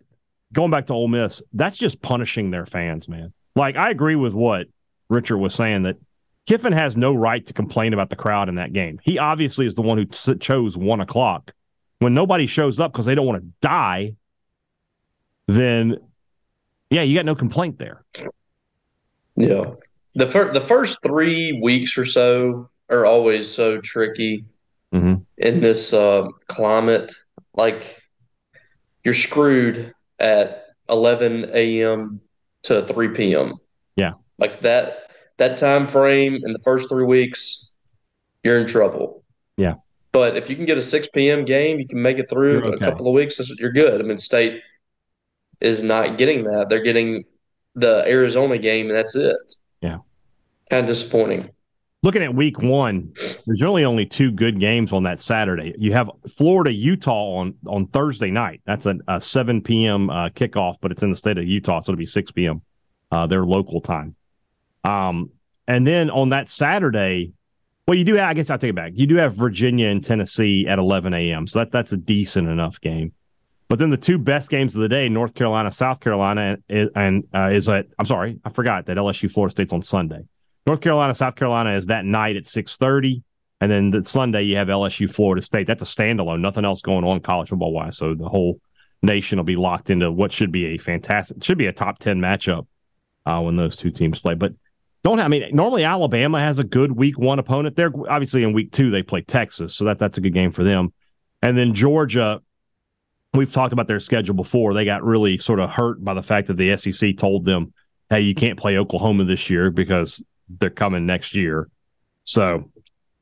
going 0.52 0.70
back 0.70 0.86
to 0.86 0.92
Ole 0.92 1.08
Miss, 1.08 1.42
that's 1.52 1.78
just 1.78 2.02
punishing 2.02 2.50
their 2.50 2.66
fans, 2.66 3.08
man. 3.08 3.32
Like 3.56 3.76
I 3.76 3.90
agree 3.90 4.16
with 4.16 4.34
what 4.34 4.66
Richard 5.08 5.38
was 5.38 5.54
saying 5.54 5.84
that 5.84 5.96
Kiffin 6.46 6.72
has 6.72 6.96
no 6.96 7.14
right 7.14 7.44
to 7.46 7.54
complain 7.54 7.94
about 7.94 8.10
the 8.10 8.16
crowd 8.16 8.48
in 8.48 8.56
that 8.56 8.72
game. 8.72 9.00
He 9.02 9.18
obviously 9.18 9.66
is 9.66 9.74
the 9.74 9.82
one 9.82 9.96
who 9.96 10.04
t- 10.04 10.34
chose 10.36 10.76
one 10.76 11.00
o'clock. 11.00 11.52
When 12.00 12.12
nobody 12.12 12.46
shows 12.46 12.78
up 12.80 12.92
because 12.92 13.06
they 13.06 13.14
don't 13.14 13.26
want 13.26 13.42
to 13.42 13.48
die, 13.62 14.16
then 15.46 15.96
yeah, 16.90 17.02
you 17.02 17.14
got 17.14 17.24
no 17.24 17.34
complaint 17.34 17.78
there. 17.78 18.04
Yeah, 19.36 19.62
the 20.14 20.26
first 20.26 20.52
the 20.52 20.60
first 20.60 20.98
three 21.02 21.58
weeks 21.62 21.96
or 21.96 22.04
so 22.04 22.68
are 22.90 23.06
always 23.06 23.50
so 23.50 23.80
tricky. 23.80 24.44
In 25.38 25.60
this 25.60 25.92
uh, 25.92 26.28
climate. 26.48 27.12
Like 27.54 28.02
you're 29.04 29.14
screwed 29.14 29.92
at 30.18 30.66
11 30.88 31.50
a.m. 31.52 32.20
to 32.64 32.82
3 32.82 33.08
p.m. 33.08 33.54
Yeah, 33.96 34.12
like 34.38 34.60
that 34.62 35.10
that 35.36 35.56
time 35.58 35.86
frame 35.86 36.34
in 36.34 36.52
the 36.52 36.58
first 36.60 36.88
three 36.88 37.04
weeks, 37.04 37.76
you're 38.42 38.58
in 38.58 38.66
trouble. 38.66 39.24
Yeah, 39.56 39.74
but 40.12 40.36
if 40.36 40.50
you 40.50 40.56
can 40.56 40.64
get 40.64 40.78
a 40.78 40.82
6 40.82 41.08
p.m. 41.14 41.44
game, 41.44 41.78
you 41.78 41.86
can 41.86 42.02
make 42.02 42.18
it 42.18 42.28
through 42.28 42.64
okay. 42.64 42.76
a 42.76 42.78
couple 42.78 43.06
of 43.06 43.14
weeks. 43.14 43.40
You're 43.58 43.72
good. 43.72 44.00
I 44.00 44.04
mean, 44.04 44.18
State 44.18 44.62
is 45.60 45.82
not 45.82 46.18
getting 46.18 46.44
that. 46.44 46.68
They're 46.68 46.82
getting 46.82 47.24
the 47.76 48.04
Arizona 48.06 48.58
game, 48.58 48.86
and 48.86 48.96
that's 48.96 49.14
it. 49.14 49.36
Yeah, 49.80 49.98
kind 50.70 50.80
of 50.80 50.86
disappointing 50.86 51.50
looking 52.04 52.22
at 52.22 52.34
week 52.34 52.60
one, 52.60 53.12
there's 53.46 53.62
really 53.62 53.84
only 53.84 54.04
two 54.04 54.30
good 54.30 54.60
games 54.60 54.92
on 54.92 55.04
that 55.04 55.22
Saturday. 55.22 55.74
You 55.78 55.94
have 55.94 56.10
Florida 56.36 56.70
Utah 56.70 57.38
on 57.38 57.54
on 57.66 57.86
Thursday 57.88 58.30
night. 58.30 58.60
That's 58.66 58.86
a, 58.86 58.96
a 59.08 59.20
7 59.20 59.62
p.m. 59.62 60.10
Uh, 60.10 60.28
kickoff, 60.28 60.76
but 60.80 60.92
it's 60.92 61.02
in 61.02 61.10
the 61.10 61.16
state 61.16 61.38
of 61.38 61.44
Utah, 61.44 61.80
so 61.80 61.92
it'll 61.92 61.98
be 61.98 62.06
6 62.06 62.30
p.m. 62.32 62.60
Uh, 63.10 63.26
their 63.26 63.44
local 63.44 63.80
time. 63.80 64.14
Um, 64.84 65.30
and 65.66 65.86
then 65.86 66.10
on 66.10 66.28
that 66.28 66.48
Saturday, 66.48 67.32
well, 67.88 67.96
you 67.96 68.04
do. 68.04 68.14
Have, 68.16 68.28
I 68.28 68.34
guess 68.34 68.50
I'll 68.50 68.58
take 68.58 68.70
it 68.70 68.76
back. 68.76 68.92
You 68.94 69.06
do 69.06 69.16
have 69.16 69.34
Virginia 69.34 69.88
and 69.88 70.04
Tennessee 70.04 70.66
at 70.68 70.78
11 70.78 71.14
a.m. 71.14 71.46
So 71.46 71.60
that's 71.60 71.72
that's 71.72 71.92
a 71.92 71.96
decent 71.96 72.48
enough 72.48 72.80
game. 72.80 73.12
But 73.68 73.78
then 73.78 73.88
the 73.88 73.96
two 73.96 74.18
best 74.18 74.50
games 74.50 74.74
of 74.74 74.82
the 74.82 74.90
day, 74.90 75.08
North 75.08 75.34
Carolina, 75.34 75.72
South 75.72 76.00
Carolina, 76.00 76.58
and, 76.68 76.90
and 76.94 77.24
uh, 77.34 77.48
is 77.50 77.66
at. 77.66 77.86
I'm 77.98 78.04
sorry, 78.04 78.38
I 78.44 78.50
forgot 78.50 78.84
that 78.86 78.98
LSU 78.98 79.30
Florida 79.30 79.52
State's 79.52 79.72
on 79.72 79.80
Sunday. 79.80 80.26
North 80.66 80.80
Carolina, 80.80 81.14
South 81.14 81.36
Carolina 81.36 81.76
is 81.76 81.86
that 81.86 82.04
night 82.04 82.36
at 82.36 82.46
6:30. 82.46 83.22
And 83.60 83.70
then 83.70 83.90
the 83.90 84.04
Sunday 84.04 84.42
you 84.42 84.56
have 84.56 84.68
LSU 84.68 85.10
Florida 85.10 85.40
State. 85.40 85.66
That's 85.66 85.82
a 85.82 85.86
standalone. 85.86 86.40
Nothing 86.40 86.64
else 86.64 86.82
going 86.82 87.04
on 87.04 87.20
college 87.20 87.48
football 87.48 87.72
wise. 87.72 87.96
So 87.96 88.14
the 88.14 88.28
whole 88.28 88.60
nation 89.02 89.38
will 89.38 89.44
be 89.44 89.56
locked 89.56 89.90
into 89.90 90.10
what 90.10 90.32
should 90.32 90.52
be 90.52 90.66
a 90.66 90.78
fantastic, 90.78 91.42
should 91.42 91.58
be 91.58 91.66
a 91.66 91.72
top 91.72 91.98
ten 91.98 92.18
matchup 92.18 92.66
uh, 93.26 93.40
when 93.40 93.56
those 93.56 93.76
two 93.76 93.90
teams 93.90 94.20
play. 94.20 94.34
But 94.34 94.54
don't 95.02 95.18
have, 95.18 95.26
I 95.26 95.28
mean 95.28 95.54
normally 95.54 95.84
Alabama 95.84 96.40
has 96.40 96.58
a 96.58 96.64
good 96.64 96.92
week 96.92 97.18
one 97.18 97.38
opponent. 97.38 97.76
They're 97.76 97.92
obviously 98.08 98.42
in 98.42 98.52
week 98.52 98.72
two 98.72 98.90
they 98.90 99.02
play 99.02 99.20
Texas, 99.20 99.74
so 99.74 99.84
that 99.84 99.98
that's 99.98 100.18
a 100.18 100.20
good 100.20 100.34
game 100.34 100.52
for 100.52 100.64
them. 100.64 100.92
And 101.40 101.56
then 101.56 101.74
Georgia, 101.74 102.40
we've 103.34 103.52
talked 103.52 103.72
about 103.74 103.86
their 103.86 104.00
schedule 104.00 104.34
before. 104.34 104.74
They 104.74 104.84
got 104.84 105.04
really 105.04 105.38
sort 105.38 105.60
of 105.60 105.70
hurt 105.70 106.02
by 106.02 106.14
the 106.14 106.22
fact 106.22 106.48
that 106.48 106.56
the 106.56 106.76
SEC 106.76 107.16
told 107.16 107.44
them, 107.44 107.72
"Hey, 108.10 108.22
you 108.22 108.34
can't 108.34 108.58
play 108.58 108.78
Oklahoma 108.78 109.24
this 109.24 109.48
year 109.50 109.70
because 109.70 110.22
they're 110.48 110.70
coming 110.70 111.06
next 111.06 111.34
year. 111.34 111.68
So 112.24 112.70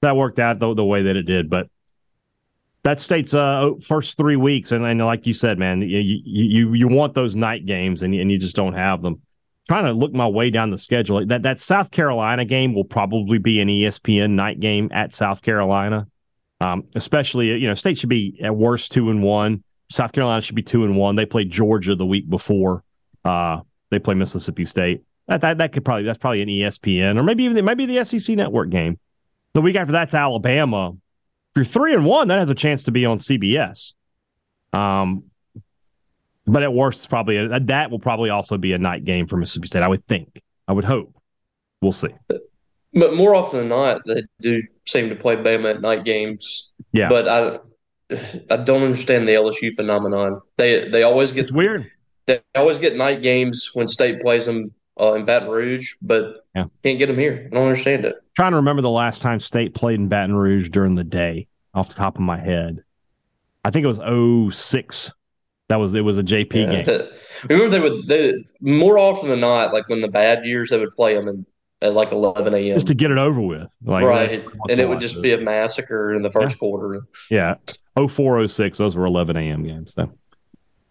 that 0.00 0.16
worked 0.16 0.38
out 0.38 0.58
the, 0.58 0.74
the 0.74 0.84
way 0.84 1.02
that 1.02 1.16
it 1.16 1.24
did. 1.24 1.50
But 1.50 1.68
that 2.84 3.00
state's 3.00 3.32
uh, 3.32 3.70
first 3.80 4.16
three 4.16 4.36
weeks, 4.36 4.72
and, 4.72 4.84
and 4.84 5.00
like 5.00 5.26
you 5.26 5.34
said, 5.34 5.58
man, 5.58 5.82
you 5.82 6.20
you 6.24 6.74
you 6.74 6.88
want 6.88 7.14
those 7.14 7.36
night 7.36 7.64
games, 7.64 8.02
and 8.02 8.14
and 8.14 8.30
you 8.30 8.38
just 8.38 8.56
don't 8.56 8.74
have 8.74 9.02
them. 9.02 9.22
trying 9.68 9.84
to 9.84 9.92
look 9.92 10.12
my 10.12 10.26
way 10.26 10.50
down 10.50 10.70
the 10.70 10.78
schedule. 10.78 11.24
That 11.24 11.42
that 11.44 11.60
South 11.60 11.90
Carolina 11.92 12.44
game 12.44 12.74
will 12.74 12.84
probably 12.84 13.38
be 13.38 13.60
an 13.60 13.68
ESPN 13.68 14.30
night 14.32 14.58
game 14.58 14.88
at 14.92 15.14
South 15.14 15.42
Carolina. 15.42 16.08
Um, 16.60 16.84
especially, 16.94 17.48
you 17.48 17.66
know, 17.66 17.74
state 17.74 17.98
should 17.98 18.08
be 18.08 18.38
at 18.42 18.54
worst 18.54 18.92
two 18.92 19.10
and 19.10 19.22
one. 19.22 19.62
South 19.90 20.12
Carolina 20.12 20.42
should 20.42 20.54
be 20.54 20.62
two 20.62 20.84
and 20.84 20.96
one. 20.96 21.16
They 21.16 21.26
played 21.26 21.50
Georgia 21.50 21.94
the 21.94 22.06
week 22.06 22.28
before. 22.28 22.82
Uh, 23.24 23.60
they 23.90 23.98
play 23.98 24.14
Mississippi 24.14 24.64
State. 24.64 25.02
That, 25.28 25.40
that 25.42 25.58
that 25.58 25.72
could 25.72 25.84
probably 25.84 26.04
that's 26.04 26.18
probably 26.18 26.42
an 26.42 26.48
ESPN 26.48 27.18
or 27.18 27.22
maybe 27.22 27.44
even 27.44 27.64
maybe 27.64 27.86
the 27.86 28.04
SEC 28.04 28.36
network 28.36 28.70
game. 28.70 28.98
The 29.54 29.60
week 29.60 29.76
after 29.76 29.92
that's 29.92 30.14
Alabama. 30.14 30.90
If 30.90 31.56
you're 31.56 31.64
three 31.64 31.94
and 31.94 32.04
one, 32.04 32.28
that 32.28 32.38
has 32.38 32.48
a 32.48 32.54
chance 32.54 32.84
to 32.84 32.90
be 32.90 33.04
on 33.04 33.18
CBS. 33.18 33.92
Um, 34.72 35.24
but 36.46 36.62
at 36.62 36.72
worst, 36.72 37.00
it's 37.00 37.06
probably 37.06 37.36
a, 37.36 37.60
that 37.60 37.90
will 37.90 37.98
probably 37.98 38.30
also 38.30 38.56
be 38.56 38.72
a 38.72 38.78
night 38.78 39.04
game 39.04 39.26
for 39.26 39.36
Mississippi 39.36 39.66
State. 39.66 39.82
I 39.82 39.88
would 39.88 40.06
think. 40.06 40.40
I 40.66 40.72
would 40.72 40.84
hope. 40.84 41.14
We'll 41.82 41.92
see. 41.92 42.08
But 42.94 43.14
more 43.14 43.34
often 43.34 43.60
than 43.60 43.68
not, 43.68 44.02
they 44.06 44.22
do 44.40 44.62
seem 44.86 45.08
to 45.08 45.16
play 45.16 45.36
Bama 45.36 45.74
at 45.74 45.80
night 45.80 46.04
games. 46.04 46.72
Yeah. 46.92 47.08
But 47.08 47.28
I 47.28 47.58
I 48.50 48.56
don't 48.56 48.82
understand 48.82 49.26
the 49.26 49.32
LSU 49.32 49.74
phenomenon. 49.74 50.40
They 50.56 50.88
they 50.88 51.02
always 51.02 51.32
get 51.32 51.42
it's 51.42 51.52
weird. 51.52 51.90
They 52.26 52.40
always 52.54 52.78
get 52.78 52.96
night 52.96 53.22
games 53.22 53.70
when 53.74 53.88
State 53.88 54.20
plays 54.20 54.46
them 54.46 54.72
uh, 55.00 55.14
in 55.14 55.24
Baton 55.24 55.48
Rouge, 55.48 55.94
but 56.02 56.46
yeah. 56.54 56.64
can't 56.82 56.98
get 56.98 57.06
them 57.06 57.18
here. 57.18 57.48
I 57.50 57.54
don't 57.54 57.68
understand 57.68 58.04
it. 58.04 58.16
trying 58.34 58.52
to 58.52 58.56
remember 58.56 58.82
the 58.82 58.90
last 58.90 59.20
time 59.20 59.40
State 59.40 59.74
played 59.74 60.00
in 60.00 60.08
Baton 60.08 60.34
Rouge 60.34 60.68
during 60.68 60.94
the 60.94 61.04
day 61.04 61.46
off 61.74 61.88
the 61.88 61.94
top 61.94 62.16
of 62.16 62.22
my 62.22 62.38
head. 62.38 62.82
I 63.64 63.70
think 63.70 63.84
it 63.84 63.88
was 63.88 64.54
06. 64.54 65.12
That 65.68 65.76
was 65.76 65.94
it 65.94 66.00
was 66.00 66.18
a 66.18 66.22
JP 66.22 66.54
yeah, 66.54 66.82
game. 66.82 67.08
remember 67.48 67.70
they 67.70 67.80
would 67.80 68.06
they 68.06 68.44
more 68.60 68.98
often 68.98 69.28
than 69.30 69.40
not, 69.40 69.72
like 69.72 69.88
when 69.88 70.00
the 70.00 70.08
bad 70.08 70.44
years 70.44 70.70
they 70.70 70.78
would 70.78 70.90
play 70.90 71.14
them 71.14 71.28
in 71.28 71.46
at 71.82 71.94
like 71.94 72.12
11 72.12 72.54
a.m. 72.54 72.74
Just 72.74 72.86
to 72.86 72.94
get 72.94 73.10
it 73.10 73.18
over 73.18 73.40
with. 73.40 73.68
Like, 73.82 74.04
right. 74.04 74.44
And 74.68 74.78
it 74.78 74.88
would 74.88 75.00
just 75.00 75.20
be 75.20 75.32
a 75.32 75.38
massacre 75.38 76.14
in 76.14 76.22
the 76.22 76.30
first 76.30 76.56
yeah. 76.56 76.60
quarter. 76.60 77.02
Yeah. 77.30 77.54
0406, 77.96 78.78
those 78.78 78.96
were 78.96 79.04
11 79.04 79.36
a.m. 79.36 79.64
games. 79.64 79.94
So. 79.94 80.12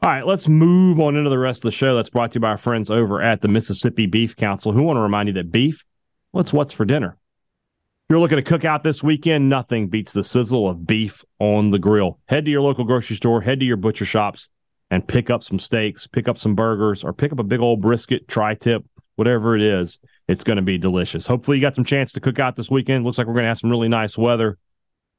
All 0.03 0.09
right, 0.09 0.25
let's 0.25 0.47
move 0.47 0.99
on 0.99 1.15
into 1.15 1.29
the 1.29 1.37
rest 1.37 1.59
of 1.59 1.65
the 1.65 1.71
show. 1.71 1.95
That's 1.95 2.09
brought 2.09 2.31
to 2.31 2.37
you 2.37 2.41
by 2.41 2.49
our 2.49 2.57
friends 2.57 2.89
over 2.89 3.21
at 3.21 3.41
the 3.41 3.47
Mississippi 3.47 4.07
Beef 4.07 4.35
Council, 4.35 4.71
who 4.71 4.81
want 4.81 4.97
to 4.97 5.01
remind 5.01 5.27
you 5.27 5.33
that 5.35 5.51
beef, 5.51 5.85
it's 6.33 6.51
what's 6.51 6.73
for 6.73 6.85
dinner. 6.85 7.19
If 7.19 8.05
you're 8.09 8.17
looking 8.17 8.37
to 8.37 8.41
cook 8.41 8.65
out 8.65 8.81
this 8.81 9.03
weekend, 9.03 9.47
nothing 9.47 9.89
beats 9.89 10.11
the 10.11 10.23
sizzle 10.23 10.67
of 10.67 10.87
beef 10.87 11.23
on 11.37 11.69
the 11.69 11.77
grill. 11.77 12.17
Head 12.25 12.45
to 12.45 12.51
your 12.51 12.61
local 12.61 12.83
grocery 12.83 13.15
store, 13.15 13.41
head 13.41 13.59
to 13.59 13.65
your 13.65 13.77
butcher 13.77 14.05
shops, 14.05 14.49
and 14.89 15.07
pick 15.07 15.29
up 15.29 15.43
some 15.43 15.59
steaks, 15.59 16.07
pick 16.07 16.27
up 16.27 16.39
some 16.39 16.55
burgers, 16.55 17.03
or 17.03 17.13
pick 17.13 17.31
up 17.31 17.37
a 17.37 17.43
big 17.43 17.59
old 17.59 17.79
brisket, 17.79 18.27
tri 18.27 18.55
tip, 18.55 18.83
whatever 19.17 19.55
it 19.55 19.61
is. 19.61 19.99
It's 20.27 20.43
going 20.43 20.55
to 20.55 20.63
be 20.63 20.79
delicious. 20.79 21.27
Hopefully, 21.27 21.57
you 21.57 21.61
got 21.61 21.75
some 21.75 21.85
chance 21.85 22.11
to 22.13 22.19
cook 22.19 22.39
out 22.39 22.55
this 22.55 22.71
weekend. 22.71 23.05
Looks 23.05 23.19
like 23.19 23.27
we're 23.27 23.33
going 23.33 23.43
to 23.43 23.49
have 23.49 23.59
some 23.59 23.69
really 23.69 23.87
nice 23.87 24.17
weather 24.17 24.57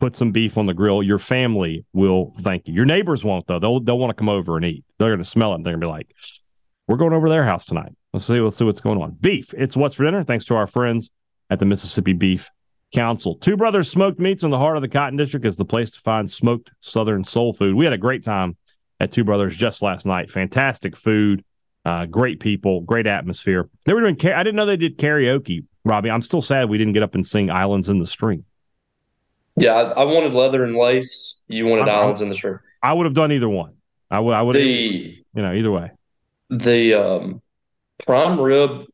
put 0.02 0.16
some 0.16 0.32
beef 0.32 0.58
on 0.58 0.66
the 0.66 0.74
grill. 0.74 1.00
Your 1.00 1.20
family 1.20 1.86
will 1.92 2.34
thank 2.40 2.66
you. 2.66 2.74
Your 2.74 2.84
neighbors 2.84 3.24
won't 3.24 3.46
though. 3.46 3.60
They'll 3.60 3.78
they'll 3.78 4.00
want 4.00 4.10
to 4.10 4.14
come 4.14 4.28
over 4.28 4.56
and 4.56 4.66
eat. 4.66 4.84
They're 4.98 5.10
going 5.10 5.18
to 5.18 5.24
smell 5.24 5.52
it. 5.52 5.56
and 5.56 5.64
They're 5.64 5.74
going 5.74 5.82
to 5.82 5.86
be 5.86 5.90
like, 5.90 6.12
"We're 6.88 6.96
going 6.96 7.12
over 7.12 7.28
their 7.28 7.44
house 7.44 7.66
tonight. 7.66 7.94
Let's 8.12 8.26
see. 8.26 8.40
Let's 8.40 8.56
see 8.56 8.64
what's 8.64 8.80
going 8.80 9.00
on." 9.00 9.12
Beef. 9.20 9.54
It's 9.56 9.76
what's 9.76 9.94
for 9.94 10.02
dinner. 10.02 10.24
Thanks 10.24 10.44
to 10.46 10.56
our 10.56 10.66
friends 10.66 11.10
at 11.50 11.60
the 11.60 11.66
Mississippi 11.66 12.14
Beef 12.14 12.50
Council. 12.92 13.36
Two 13.36 13.56
Brothers 13.56 13.88
Smoked 13.88 14.18
Meats 14.18 14.42
in 14.42 14.50
the 14.50 14.58
heart 14.58 14.74
of 14.74 14.82
the 14.82 14.88
Cotton 14.88 15.16
District 15.16 15.46
is 15.46 15.54
the 15.54 15.64
place 15.64 15.92
to 15.92 16.00
find 16.00 16.28
smoked 16.28 16.72
Southern 16.80 17.22
soul 17.22 17.52
food. 17.52 17.76
We 17.76 17.84
had 17.84 17.94
a 17.94 17.98
great 17.98 18.24
time 18.24 18.56
at 18.98 19.12
Two 19.12 19.22
Brothers 19.22 19.56
just 19.56 19.82
last 19.82 20.04
night. 20.04 20.32
Fantastic 20.32 20.96
food, 20.96 21.44
uh, 21.84 22.06
great 22.06 22.40
people, 22.40 22.80
great 22.80 23.06
atmosphere. 23.06 23.70
They 23.86 23.94
were 23.94 24.00
doing. 24.00 24.16
I 24.32 24.42
didn't 24.42 24.56
know 24.56 24.66
they 24.66 24.76
did 24.76 24.98
karaoke, 24.98 25.64
Robbie. 25.84 26.10
I'm 26.10 26.22
still 26.22 26.42
sad 26.42 26.68
we 26.68 26.78
didn't 26.78 26.94
get 26.94 27.04
up 27.04 27.14
and 27.14 27.24
sing 27.24 27.52
"Islands 27.52 27.88
in 27.88 28.00
the 28.00 28.06
Stream." 28.06 28.44
Yeah, 29.56 29.74
I, 29.74 30.02
I 30.02 30.04
wanted 30.04 30.32
leather 30.32 30.64
and 30.64 30.74
lace. 30.74 31.44
You 31.48 31.66
wanted 31.66 31.88
I, 31.88 32.00
islands 32.00 32.20
in 32.20 32.28
the 32.28 32.34
shirt. 32.34 32.62
I 32.82 32.92
would 32.92 33.04
have 33.04 33.14
done 33.14 33.32
either 33.32 33.48
one. 33.48 33.74
I 34.10 34.20
would. 34.20 34.34
I 34.34 34.42
would. 34.42 34.56
The 34.56 35.24
you 35.34 35.42
know 35.42 35.52
either 35.52 35.70
way. 35.70 35.90
The 36.50 36.94
um, 36.94 37.42
prime 38.04 38.40
rib. 38.40 38.86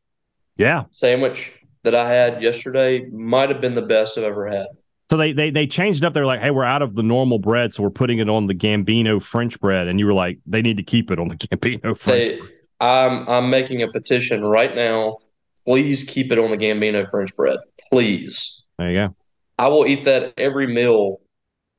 Yeah. 0.57 0.85
Sandwich 0.91 1.53
that 1.85 1.95
I 1.95 2.11
had 2.11 2.43
yesterday 2.43 3.07
might 3.07 3.49
have 3.49 3.61
been 3.61 3.75
the 3.75 3.83
best 3.83 4.19
I've 4.19 4.25
ever 4.25 4.47
had. 4.47 4.67
So 5.11 5.17
they 5.17 5.33
they 5.33 5.51
they 5.51 5.67
changed 5.67 6.05
up. 6.05 6.13
They're 6.13 6.27
like, 6.27 6.41
hey, 6.41 6.51
we're 6.51 6.65
out 6.65 6.83
of 6.83 6.95
the 6.95 7.03
normal 7.03 7.39
bread, 7.39 7.73
so 7.73 7.83
we're 7.83 7.91
putting 7.91 8.19
it 8.19 8.29
on 8.29 8.47
the 8.47 8.55
Gambino 8.55 9.23
French 9.23 9.59
bread. 9.59 9.89
And 9.89 9.99
you 9.99 10.07
were 10.07 10.13
like, 10.13 10.39
they 10.47 10.61
need 10.61 10.77
to 10.77 10.83
keep 10.83 11.11
it 11.11 11.19
on 11.19 11.29
the 11.29 11.37
Gambino 11.37 11.97
French. 11.97 12.05
They, 12.05 12.41
I'm 12.81 13.29
I'm 13.29 13.51
making 13.51 13.83
a 13.83 13.89
petition 13.89 14.45
right 14.45 14.75
now. 14.75 15.19
Please 15.65 16.05
keep 16.05 16.31
it 16.31 16.39
on 16.39 16.51
the 16.51 16.57
Gambino 16.57 17.09
French 17.11 17.35
bread. 17.37 17.59
Please. 17.91 18.65
There 18.79 18.91
you 18.91 18.97
go. 18.99 19.17
I 19.59 19.69
will 19.69 19.87
eat 19.87 20.05
that 20.05 20.35
every 20.37 20.67
meal 20.67 21.21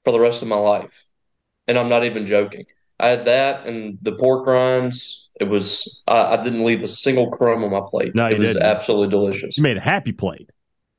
for 0.03 0.11
the 0.11 0.19
rest 0.19 0.41
of 0.41 0.47
my 0.47 0.57
life. 0.57 1.05
And 1.67 1.77
I'm 1.77 1.89
not 1.89 2.03
even 2.03 2.25
joking. 2.25 2.65
I 2.99 3.09
had 3.09 3.25
that 3.25 3.65
and 3.65 3.97
the 4.01 4.11
pork 4.13 4.45
rinds. 4.45 5.31
It 5.39 5.45
was 5.45 6.03
I, 6.07 6.35
I 6.35 6.43
didn't 6.43 6.65
leave 6.65 6.83
a 6.83 6.87
single 6.87 7.31
crumb 7.31 7.63
on 7.63 7.71
my 7.71 7.81
plate. 7.87 8.13
No, 8.15 8.27
it 8.27 8.37
was 8.37 8.49
didn't. 8.49 8.63
absolutely 8.63 9.07
delicious. 9.07 9.57
You 9.57 9.63
made 9.63 9.77
a 9.77 9.81
happy 9.81 10.11
plate. 10.11 10.49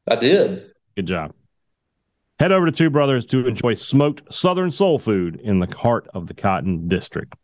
I 0.09 0.17
did. 0.17 0.71
Good 0.97 1.07
job. 1.07 1.35
Head 2.39 2.53
over 2.53 2.67
to 2.67 2.73
Two 2.73 2.89
Brothers 2.89 3.27
to 3.27 3.47
enjoy 3.47 3.75
smoked 3.75 4.33
Southern 4.33 4.71
soul 4.71 4.99
food 4.99 5.41
in 5.45 5.59
the 5.59 5.67
heart 5.77 6.09
of 6.15 6.27
the 6.27 6.33
Cotton 6.33 6.89
District. 6.89 7.35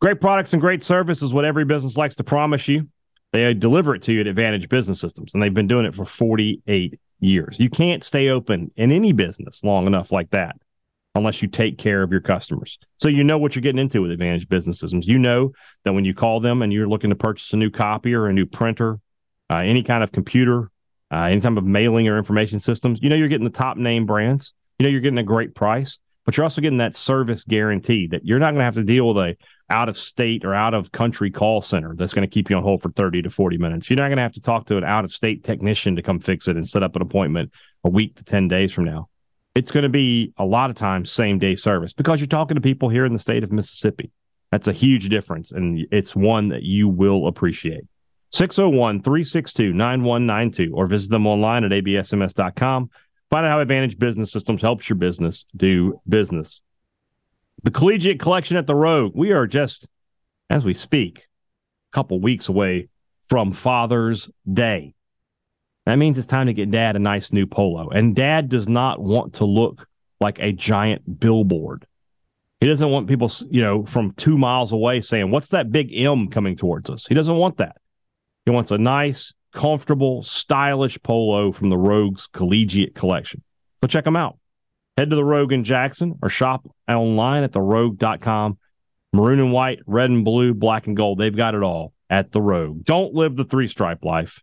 Great 0.00 0.22
products 0.22 0.54
and 0.54 0.62
great 0.62 0.82
service 0.82 1.20
is 1.20 1.34
what 1.34 1.44
every 1.44 1.66
business 1.66 1.98
likes 1.98 2.14
to 2.14 2.24
promise 2.24 2.66
you. 2.66 2.88
They 3.32 3.52
deliver 3.52 3.94
it 3.94 4.02
to 4.02 4.12
you 4.12 4.22
at 4.22 4.26
Advantage 4.26 4.70
Business 4.70 5.00
Systems, 5.00 5.34
and 5.34 5.42
they've 5.42 5.52
been 5.52 5.66
doing 5.66 5.84
it 5.84 5.94
for 5.94 6.06
48 6.06 6.98
years. 7.20 7.58
You 7.58 7.70
can't 7.70 8.04
stay 8.04 8.28
open 8.28 8.70
in 8.76 8.92
any 8.92 9.12
business 9.12 9.62
long 9.64 9.86
enough 9.86 10.12
like 10.12 10.30
that 10.30 10.56
unless 11.14 11.42
you 11.42 11.48
take 11.48 11.78
care 11.78 12.02
of 12.02 12.12
your 12.12 12.20
customers. 12.20 12.78
So 12.96 13.08
you 13.08 13.24
know 13.24 13.38
what 13.38 13.54
you're 13.54 13.62
getting 13.62 13.80
into 13.80 14.02
with 14.02 14.10
Advantage 14.10 14.48
Business 14.48 14.78
Systems. 14.78 15.06
You 15.06 15.18
know 15.18 15.52
that 15.84 15.92
when 15.92 16.04
you 16.04 16.14
call 16.14 16.40
them 16.40 16.62
and 16.62 16.72
you're 16.72 16.88
looking 16.88 17.10
to 17.10 17.16
purchase 17.16 17.52
a 17.52 17.56
new 17.56 17.70
copier, 17.70 18.22
or 18.22 18.28
a 18.28 18.32
new 18.32 18.46
printer, 18.46 19.00
uh, 19.50 19.56
any 19.56 19.82
kind 19.82 20.04
of 20.04 20.12
computer, 20.12 20.70
uh, 21.10 21.22
any 21.22 21.40
type 21.40 21.56
of 21.56 21.64
mailing 21.64 22.06
or 22.08 22.18
information 22.18 22.60
systems, 22.60 23.00
you 23.02 23.08
know 23.08 23.16
you're 23.16 23.28
getting 23.28 23.44
the 23.44 23.50
top 23.50 23.76
name 23.76 24.06
brands. 24.06 24.54
You 24.78 24.84
know 24.84 24.90
you're 24.90 25.00
getting 25.00 25.18
a 25.18 25.24
great 25.24 25.54
price, 25.54 25.98
but 26.24 26.36
you're 26.36 26.44
also 26.44 26.60
getting 26.60 26.78
that 26.78 26.94
service 26.94 27.44
guarantee 27.44 28.06
that 28.08 28.24
you're 28.24 28.38
not 28.38 28.50
going 28.50 28.60
to 28.60 28.64
have 28.64 28.76
to 28.76 28.84
deal 28.84 29.08
with 29.08 29.16
a 29.16 29.36
out 29.70 29.88
of 29.88 29.98
state 29.98 30.44
or 30.44 30.54
out 30.54 30.74
of 30.74 30.92
country 30.92 31.30
call 31.30 31.60
center 31.60 31.94
that's 31.94 32.14
going 32.14 32.26
to 32.26 32.32
keep 32.32 32.48
you 32.48 32.56
on 32.56 32.62
hold 32.62 32.80
for 32.80 32.90
30 32.90 33.22
to 33.22 33.30
40 33.30 33.58
minutes. 33.58 33.90
You're 33.90 33.98
not 33.98 34.08
going 34.08 34.16
to 34.16 34.22
have 34.22 34.32
to 34.32 34.40
talk 34.40 34.66
to 34.66 34.76
an 34.78 34.84
out 34.84 35.04
of 35.04 35.12
state 35.12 35.44
technician 35.44 35.96
to 35.96 36.02
come 36.02 36.20
fix 36.20 36.48
it 36.48 36.56
and 36.56 36.68
set 36.68 36.82
up 36.82 36.96
an 36.96 37.02
appointment 37.02 37.52
a 37.84 37.90
week 37.90 38.16
to 38.16 38.24
10 38.24 38.48
days 38.48 38.72
from 38.72 38.84
now. 38.84 39.08
It's 39.54 39.70
going 39.70 39.82
to 39.82 39.88
be 39.88 40.32
a 40.38 40.44
lot 40.44 40.70
of 40.70 40.76
times 40.76 41.10
same 41.10 41.38
day 41.38 41.54
service 41.54 41.92
because 41.92 42.20
you're 42.20 42.28
talking 42.28 42.54
to 42.54 42.60
people 42.60 42.88
here 42.88 43.04
in 43.04 43.12
the 43.12 43.18
state 43.18 43.44
of 43.44 43.52
Mississippi. 43.52 44.10
That's 44.50 44.68
a 44.68 44.72
huge 44.72 45.08
difference, 45.10 45.52
and 45.52 45.86
it's 45.90 46.16
one 46.16 46.48
that 46.48 46.62
you 46.62 46.88
will 46.88 47.26
appreciate. 47.26 47.84
601 48.32 49.02
362 49.02 49.72
9192 49.72 50.74
or 50.74 50.86
visit 50.86 51.10
them 51.10 51.26
online 51.26 51.64
at 51.64 51.72
absms.com. 51.72 52.90
Find 53.30 53.46
out 53.46 53.50
how 53.50 53.60
Advantage 53.60 53.98
Business 53.98 54.32
Systems 54.32 54.62
helps 54.62 54.88
your 54.88 54.96
business 54.96 55.44
do 55.56 56.00
business 56.08 56.62
the 57.62 57.70
collegiate 57.70 58.20
collection 58.20 58.56
at 58.56 58.66
the 58.66 58.74
Rogue. 58.74 59.12
We 59.14 59.32
are 59.32 59.46
just, 59.46 59.86
as 60.48 60.64
we 60.64 60.74
speak, 60.74 61.26
a 61.92 61.94
couple 61.94 62.20
weeks 62.20 62.48
away 62.48 62.88
from 63.28 63.52
Father's 63.52 64.30
Day. 64.50 64.94
That 65.86 65.96
means 65.96 66.18
it's 66.18 66.26
time 66.26 66.48
to 66.48 66.52
get 66.52 66.70
dad 66.70 66.96
a 66.96 66.98
nice 66.98 67.32
new 67.32 67.46
polo. 67.46 67.88
And 67.88 68.14
dad 68.14 68.48
does 68.48 68.68
not 68.68 69.00
want 69.00 69.34
to 69.34 69.44
look 69.44 69.88
like 70.20 70.38
a 70.38 70.52
giant 70.52 71.18
billboard. 71.20 71.86
He 72.60 72.66
doesn't 72.66 72.90
want 72.90 73.08
people, 73.08 73.30
you 73.50 73.62
know, 73.62 73.86
from 73.86 74.12
two 74.12 74.36
miles 74.36 74.72
away 74.72 75.00
saying, 75.00 75.30
What's 75.30 75.48
that 75.48 75.70
big 75.70 75.94
M 75.94 76.28
coming 76.28 76.56
towards 76.56 76.90
us? 76.90 77.06
He 77.06 77.14
doesn't 77.14 77.36
want 77.36 77.58
that. 77.58 77.76
He 78.44 78.50
wants 78.50 78.70
a 78.70 78.78
nice, 78.78 79.32
comfortable, 79.52 80.22
stylish 80.24 81.00
polo 81.02 81.52
from 81.52 81.70
the 81.70 81.78
Rogue's 81.78 82.26
collegiate 82.26 82.94
collection. 82.94 83.42
So 83.80 83.86
check 83.86 84.04
them 84.04 84.16
out. 84.16 84.38
Head 84.98 85.10
to 85.10 85.16
the 85.16 85.24
Rogue 85.24 85.52
in 85.52 85.62
Jackson 85.62 86.18
or 86.22 86.28
shop 86.28 86.68
online 86.88 87.44
at 87.44 87.52
therogue.com. 87.52 88.58
Maroon 89.12 89.38
and 89.38 89.52
white, 89.52 89.78
red 89.86 90.10
and 90.10 90.24
blue, 90.24 90.52
black 90.52 90.88
and 90.88 90.96
gold. 90.96 91.18
They've 91.18 91.34
got 91.34 91.54
it 91.54 91.62
all 91.62 91.92
at 92.10 92.32
the 92.32 92.42
Rogue. 92.42 92.82
Don't 92.82 93.14
live 93.14 93.36
the 93.36 93.44
three 93.44 93.68
stripe 93.68 94.04
life, 94.04 94.42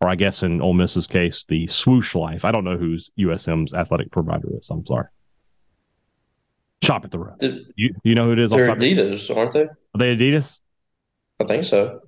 or 0.00 0.08
I 0.08 0.14
guess 0.14 0.42
in 0.42 0.62
Ole 0.62 0.72
Miss's 0.72 1.06
case, 1.06 1.44
the 1.44 1.66
swoosh 1.66 2.14
life. 2.14 2.46
I 2.46 2.52
don't 2.52 2.64
know 2.64 2.78
who's 2.78 3.10
USM's 3.18 3.74
athletic 3.74 4.10
provider 4.10 4.48
is. 4.58 4.70
I'm 4.70 4.86
sorry. 4.86 5.08
Shop 6.82 7.04
at 7.04 7.10
the 7.10 7.18
Rogue. 7.18 7.38
Did, 7.38 7.60
you, 7.76 7.94
you 8.02 8.14
know 8.14 8.24
who 8.24 8.32
it 8.32 8.38
is? 8.38 8.50
They're 8.50 8.74
Adidas, 8.74 9.36
aren't 9.36 9.52
they? 9.52 9.64
Are 9.64 9.98
they 9.98 10.16
Adidas? 10.16 10.62
I 11.38 11.44
think 11.44 11.64
so. 11.64 12.00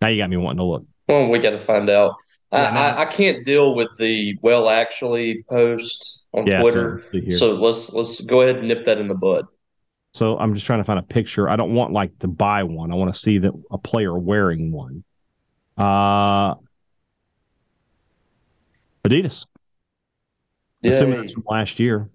Now 0.00 0.08
you 0.08 0.22
got 0.22 0.30
me 0.30 0.38
wanting 0.38 0.60
to 0.60 0.64
look. 0.64 0.86
Well, 1.08 1.28
we 1.28 1.40
got 1.40 1.50
to 1.50 1.60
find 1.60 1.90
out. 1.90 2.14
Yeah, 2.54 2.70
I, 2.70 2.88
I, 2.88 3.02
I, 3.02 3.04
can't 3.04 3.44
deal 3.44 3.74
with 3.74 3.90
the 3.98 4.38
well 4.40 4.70
actually 4.70 5.44
post 5.50 6.17
on 6.32 6.46
yeah, 6.46 6.60
Twitter. 6.60 7.02
So 7.30 7.54
let's 7.54 7.92
let's 7.92 8.20
go 8.20 8.42
ahead 8.42 8.56
and 8.56 8.68
nip 8.68 8.84
that 8.84 8.98
in 8.98 9.08
the 9.08 9.14
bud. 9.14 9.46
So 10.14 10.38
I'm 10.38 10.54
just 10.54 10.66
trying 10.66 10.80
to 10.80 10.84
find 10.84 10.98
a 10.98 11.02
picture. 11.02 11.48
I 11.48 11.56
don't 11.56 11.74
want 11.74 11.92
like 11.92 12.18
to 12.20 12.28
buy 12.28 12.62
one. 12.62 12.90
I 12.92 12.94
want 12.94 13.12
to 13.12 13.18
see 13.18 13.38
that 13.38 13.52
a 13.70 13.78
player 13.78 14.16
wearing 14.16 14.72
one. 14.72 15.04
Uh 15.76 16.54
Adidas. 19.04 19.46
Yeah, 20.82 20.90
Assuming 20.90 21.20
it's 21.20 21.32
from 21.32 21.44
last 21.48 21.78
year. 21.78 22.08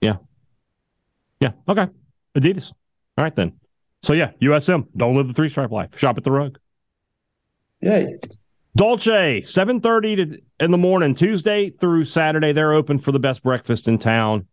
Yeah. 0.00 0.16
Yeah. 1.40 1.52
Okay. 1.68 1.88
Adidas. 2.36 2.72
All 3.16 3.24
right 3.24 3.34
then. 3.34 3.52
So 4.02 4.12
yeah, 4.12 4.32
USM. 4.40 4.86
Don't 4.96 5.14
live 5.16 5.28
the 5.28 5.34
three 5.34 5.48
stripe 5.48 5.70
life. 5.70 5.98
Shop 5.98 6.16
at 6.16 6.24
the 6.24 6.30
rug. 6.30 6.58
Yeah. 7.80 8.06
Dolce, 8.76 9.40
7.30 9.40 10.40
in 10.58 10.70
the 10.72 10.78
morning, 10.78 11.14
Tuesday 11.14 11.70
through 11.70 12.04
Saturday. 12.04 12.50
They're 12.50 12.72
open 12.72 12.98
for 12.98 13.12
the 13.12 13.20
best 13.20 13.44
breakfast 13.44 13.86
in 13.86 13.98
town 13.98 14.48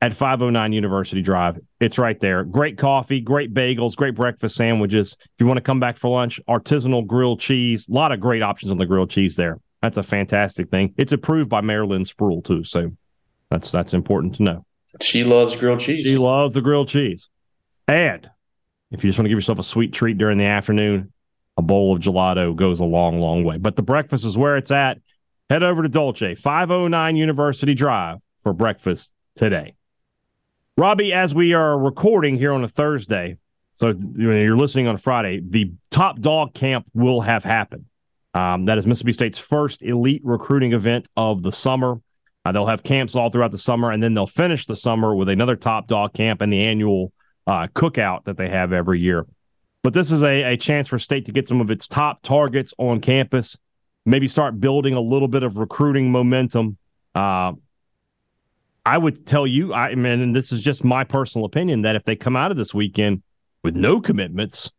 at 0.00 0.14
509 0.14 0.72
University 0.72 1.20
Drive. 1.20 1.58
It's 1.80 1.98
right 1.98 2.18
there. 2.18 2.44
Great 2.44 2.78
coffee, 2.78 3.20
great 3.20 3.52
bagels, 3.52 3.94
great 3.94 4.14
breakfast 4.14 4.56
sandwiches. 4.56 5.18
If 5.20 5.28
you 5.38 5.46
want 5.46 5.58
to 5.58 5.62
come 5.62 5.78
back 5.78 5.98
for 5.98 6.10
lunch, 6.10 6.40
artisanal 6.48 7.06
grilled 7.06 7.40
cheese. 7.40 7.88
A 7.88 7.92
lot 7.92 8.10
of 8.10 8.20
great 8.20 8.42
options 8.42 8.72
on 8.72 8.78
the 8.78 8.86
grilled 8.86 9.10
cheese 9.10 9.36
there. 9.36 9.58
That's 9.82 9.98
a 9.98 10.02
fantastic 10.02 10.70
thing. 10.70 10.94
It's 10.96 11.12
approved 11.12 11.50
by 11.50 11.60
Marilyn 11.60 12.04
Spruill, 12.04 12.42
too. 12.42 12.64
So 12.64 12.92
that's 13.50 13.70
that's 13.70 13.92
important 13.92 14.36
to 14.36 14.44
know. 14.44 14.66
She 15.02 15.24
loves 15.24 15.56
grilled 15.56 15.80
cheese. 15.80 16.06
She 16.06 16.16
loves 16.16 16.54
the 16.54 16.62
grilled 16.62 16.88
cheese. 16.88 17.28
And 17.86 18.30
if 18.90 19.04
you 19.04 19.10
just 19.10 19.18
want 19.18 19.26
to 19.26 19.28
give 19.28 19.36
yourself 19.36 19.58
a 19.58 19.62
sweet 19.62 19.92
treat 19.92 20.16
during 20.16 20.38
the 20.38 20.46
afternoon, 20.46 21.12
a 21.60 21.62
bowl 21.62 21.94
of 21.94 22.00
gelato 22.00 22.56
goes 22.56 22.80
a 22.80 22.84
long, 22.84 23.20
long 23.20 23.44
way. 23.44 23.58
But 23.58 23.76
the 23.76 23.82
breakfast 23.82 24.24
is 24.24 24.36
where 24.36 24.56
it's 24.56 24.70
at. 24.70 24.98
Head 25.50 25.62
over 25.62 25.82
to 25.82 25.90
Dolce, 25.90 26.34
509 26.34 27.16
University 27.16 27.74
Drive 27.74 28.18
for 28.42 28.54
breakfast 28.54 29.12
today. 29.34 29.74
Robbie, 30.78 31.12
as 31.12 31.34
we 31.34 31.52
are 31.52 31.78
recording 31.78 32.38
here 32.38 32.52
on 32.52 32.64
a 32.64 32.68
Thursday, 32.68 33.36
so 33.74 33.92
when 33.92 34.16
you're 34.16 34.56
listening 34.56 34.86
on 34.86 34.94
a 34.94 34.98
Friday, 34.98 35.42
the 35.46 35.72
top 35.90 36.20
dog 36.20 36.54
camp 36.54 36.86
will 36.94 37.20
have 37.20 37.44
happened. 37.44 37.84
Um, 38.32 38.64
that 38.64 38.78
is 38.78 38.86
Mississippi 38.86 39.12
State's 39.12 39.38
first 39.38 39.82
elite 39.82 40.22
recruiting 40.24 40.72
event 40.72 41.08
of 41.14 41.42
the 41.42 41.52
summer. 41.52 42.00
Uh, 42.46 42.52
they'll 42.52 42.66
have 42.66 42.82
camps 42.82 43.14
all 43.14 43.28
throughout 43.28 43.50
the 43.50 43.58
summer, 43.58 43.90
and 43.90 44.02
then 44.02 44.14
they'll 44.14 44.26
finish 44.26 44.64
the 44.64 44.76
summer 44.76 45.14
with 45.14 45.28
another 45.28 45.56
top 45.56 45.88
dog 45.88 46.14
camp 46.14 46.40
and 46.40 46.50
the 46.50 46.64
annual 46.64 47.12
uh, 47.46 47.66
cookout 47.74 48.24
that 48.24 48.38
they 48.38 48.48
have 48.48 48.72
every 48.72 48.98
year. 48.98 49.26
But 49.82 49.94
this 49.94 50.10
is 50.10 50.22
a, 50.22 50.42
a 50.52 50.56
chance 50.56 50.88
for 50.88 50.98
State 50.98 51.26
to 51.26 51.32
get 51.32 51.48
some 51.48 51.60
of 51.60 51.70
its 51.70 51.86
top 51.86 52.22
targets 52.22 52.74
on 52.78 53.00
campus, 53.00 53.56
maybe 54.04 54.28
start 54.28 54.60
building 54.60 54.94
a 54.94 55.00
little 55.00 55.28
bit 55.28 55.42
of 55.42 55.56
recruiting 55.56 56.10
momentum. 56.10 56.76
Uh, 57.14 57.52
I 58.84 58.98
would 58.98 59.26
tell 59.26 59.46
you, 59.46 59.72
I 59.72 59.94
mean, 59.94 60.20
and 60.20 60.36
this 60.36 60.52
is 60.52 60.62
just 60.62 60.84
my 60.84 61.04
personal 61.04 61.44
opinion, 61.44 61.82
that 61.82 61.96
if 61.96 62.04
they 62.04 62.16
come 62.16 62.36
out 62.36 62.50
of 62.50 62.56
this 62.56 62.74
weekend 62.74 63.22
with 63.62 63.76
no 63.76 64.00
commitments, 64.00 64.70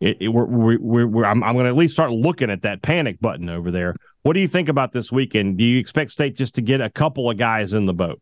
it, 0.00 0.18
it, 0.20 0.28
we're, 0.28 0.44
we're, 0.78 1.06
we're, 1.06 1.24
I'm, 1.24 1.42
I'm 1.42 1.54
going 1.54 1.64
to 1.64 1.70
at 1.70 1.76
least 1.76 1.94
start 1.94 2.12
looking 2.12 2.50
at 2.50 2.62
that 2.62 2.82
panic 2.82 3.20
button 3.20 3.48
over 3.48 3.70
there. 3.70 3.96
What 4.22 4.34
do 4.34 4.40
you 4.40 4.48
think 4.48 4.68
about 4.68 4.92
this 4.92 5.10
weekend? 5.10 5.56
Do 5.56 5.64
you 5.64 5.78
expect 5.78 6.12
State 6.12 6.36
just 6.36 6.54
to 6.54 6.62
get 6.62 6.80
a 6.80 6.90
couple 6.90 7.30
of 7.30 7.36
guys 7.36 7.72
in 7.72 7.86
the 7.86 7.94
boat? 7.94 8.20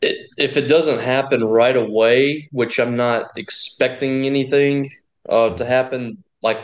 If 0.00 0.56
it 0.56 0.68
doesn't 0.68 1.00
happen 1.00 1.44
right 1.44 1.76
away, 1.76 2.48
which 2.52 2.78
I'm 2.78 2.96
not 2.96 3.30
expecting 3.36 4.26
anything 4.26 4.90
uh, 5.28 5.50
to 5.50 5.64
happen 5.64 6.22
like 6.42 6.58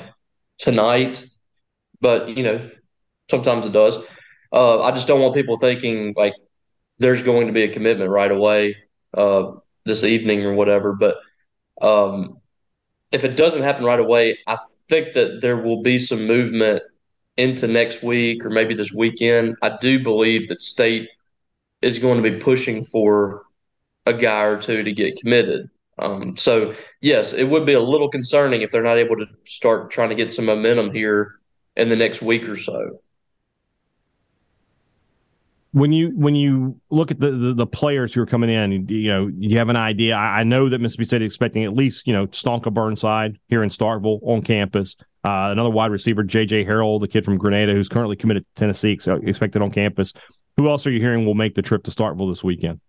tonight, 0.58 1.24
but 2.00 2.28
you 2.36 2.42
know, 2.44 2.60
sometimes 3.30 3.66
it 3.66 3.72
does. 3.72 3.98
Uh, 4.52 4.82
I 4.82 4.92
just 4.92 5.08
don't 5.08 5.20
want 5.20 5.34
people 5.34 5.58
thinking 5.58 6.14
like 6.16 6.34
there's 6.98 7.22
going 7.22 7.48
to 7.48 7.52
be 7.52 7.64
a 7.64 7.72
commitment 7.72 8.10
right 8.10 8.30
away 8.30 8.76
uh, 9.14 9.52
this 9.84 10.04
evening 10.04 10.44
or 10.44 10.54
whatever. 10.54 10.94
But 10.94 11.16
um, 11.80 12.38
if 13.10 13.24
it 13.24 13.36
doesn't 13.36 13.62
happen 13.62 13.84
right 13.84 13.98
away, 13.98 14.38
I 14.46 14.58
think 14.88 15.14
that 15.14 15.40
there 15.40 15.56
will 15.56 15.82
be 15.82 15.98
some 15.98 16.26
movement 16.26 16.82
into 17.36 17.66
next 17.66 18.02
week 18.02 18.44
or 18.44 18.50
maybe 18.50 18.74
this 18.74 18.92
weekend. 18.92 19.56
I 19.62 19.76
do 19.80 20.02
believe 20.02 20.48
that 20.48 20.62
State 20.62 21.08
is 21.84 21.98
going 21.98 22.22
to 22.22 22.30
be 22.30 22.38
pushing 22.38 22.84
for 22.84 23.42
a 24.06 24.12
guy 24.12 24.42
or 24.42 24.58
two 24.58 24.82
to 24.82 24.92
get 24.92 25.16
committed. 25.16 25.68
Um, 25.98 26.36
so 26.36 26.74
yes, 27.00 27.32
it 27.32 27.44
would 27.44 27.66
be 27.66 27.74
a 27.74 27.80
little 27.80 28.08
concerning 28.08 28.62
if 28.62 28.70
they're 28.70 28.82
not 28.82 28.98
able 28.98 29.16
to 29.16 29.26
start 29.44 29.90
trying 29.90 30.08
to 30.08 30.14
get 30.14 30.32
some 30.32 30.46
momentum 30.46 30.92
here 30.92 31.36
in 31.76 31.88
the 31.88 31.96
next 31.96 32.20
week 32.20 32.48
or 32.48 32.56
so 32.56 33.00
when 35.74 35.92
you 35.92 36.12
when 36.14 36.36
you 36.36 36.80
look 36.90 37.10
at 37.10 37.18
the, 37.18 37.32
the, 37.32 37.52
the 37.52 37.66
players 37.66 38.14
who 38.14 38.22
are 38.22 38.26
coming 38.26 38.48
in, 38.48 38.86
you 38.88 39.08
know, 39.08 39.28
you 39.36 39.58
have 39.58 39.68
an 39.68 39.76
idea. 39.76 40.14
I, 40.14 40.40
I 40.40 40.44
know 40.44 40.68
that 40.68 40.80
Mississippi 40.80 41.04
State 41.04 41.22
is 41.22 41.26
expecting 41.26 41.64
at 41.64 41.74
least 41.74 42.06
you 42.06 42.12
know 42.12 42.28
Stonka 42.28 42.72
Burnside 42.72 43.40
here 43.48 43.64
in 43.64 43.70
Starkville 43.70 44.20
on 44.22 44.42
campus. 44.42 44.94
Uh, 45.24 45.50
another 45.50 45.70
wide 45.70 45.90
receiver, 45.90 46.22
J.J. 46.22 46.64
Harrell, 46.64 47.00
the 47.00 47.08
kid 47.08 47.24
from 47.24 47.38
Grenada, 47.38 47.72
who's 47.72 47.88
currently 47.88 48.14
committed 48.14 48.44
to 48.44 48.60
Tennessee, 48.60 48.98
so 49.00 49.14
expected 49.14 49.62
on 49.62 49.72
campus. 49.72 50.12
Who 50.56 50.68
else 50.68 50.86
are 50.86 50.90
you 50.90 51.00
hearing 51.00 51.26
will 51.26 51.34
make 51.34 51.54
the 51.54 51.62
trip 51.62 51.84
to 51.84 51.90
Starkville 51.90 52.30
this 52.30 52.44
weekend? 52.44 52.80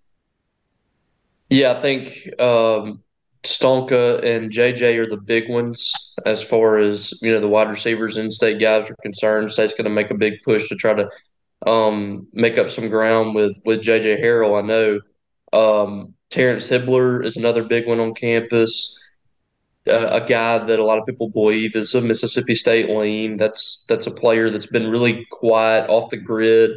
Yeah, 1.50 1.74
I 1.74 1.82
think 1.82 2.10
um, 2.40 3.04
Stonka 3.44 4.24
and 4.24 4.52
JJ 4.52 4.98
are 4.98 5.06
the 5.06 5.18
big 5.18 5.50
ones 5.50 5.94
as 6.26 6.42
far 6.44 6.78
as 6.78 7.14
you 7.22 7.32
know 7.32 7.40
the 7.40 7.48
wide 7.48 7.70
receivers 7.70 8.18
in 8.18 8.32
state 8.32 8.60
guys 8.60 8.90
are 8.90 8.96
concerned. 9.02 9.52
State's 9.52 9.74
going 9.74 9.86
to 9.86 9.92
make 9.92 10.12
a 10.12 10.16
big 10.16 10.42
push 10.44 10.68
to 10.70 10.76
try 10.76 10.94
to 10.94 11.10
um, 11.68 12.28
make 12.34 12.58
up 12.58 12.70
some 12.70 12.90
ground 12.90 13.36
with 13.36 13.60
with 13.66 13.82
JJ 13.82 14.24
Harrell. 14.24 14.62
I 14.62 14.66
know 14.66 15.00
um, 15.54 16.14
Terrence 16.30 16.68
Hibbler 16.70 17.24
is 17.24 17.38
another 17.38 17.64
big 17.64 17.88
one 17.88 18.00
on 18.00 18.14
campus. 18.14 19.00
A 19.88 20.26
guy 20.28 20.58
that 20.58 20.80
a 20.80 20.84
lot 20.84 20.98
of 20.98 21.06
people 21.06 21.30
believe 21.30 21.76
is 21.76 21.94
a 21.94 22.02
Mississippi 22.02 22.56
State 22.56 22.90
lean. 22.90 23.38
That's 23.38 23.86
that's 23.88 24.08
a 24.08 24.12
player 24.12 24.50
that's 24.50 24.66
been 24.66 24.88
really 24.90 25.28
quiet 25.30 25.88
off 25.90 26.10
the 26.10 26.18
grid. 26.18 26.72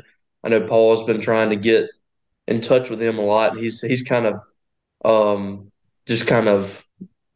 I 0.45 0.49
know 0.49 0.67
Paul 0.67 0.97
has 0.97 1.05
been 1.05 1.21
trying 1.21 1.51
to 1.51 1.57
get 1.57 1.89
in 2.47 2.61
touch 2.61 2.91
with 2.91 3.01
him 3.01 3.19
a 3.19 3.25
lot. 3.25 3.59
He's 3.59 3.81
he's 3.81 4.03
kind 4.03 4.27
of 4.27 4.41
um, 5.05 5.71
just 6.07 6.27
kind 6.27 6.49
of 6.49 6.85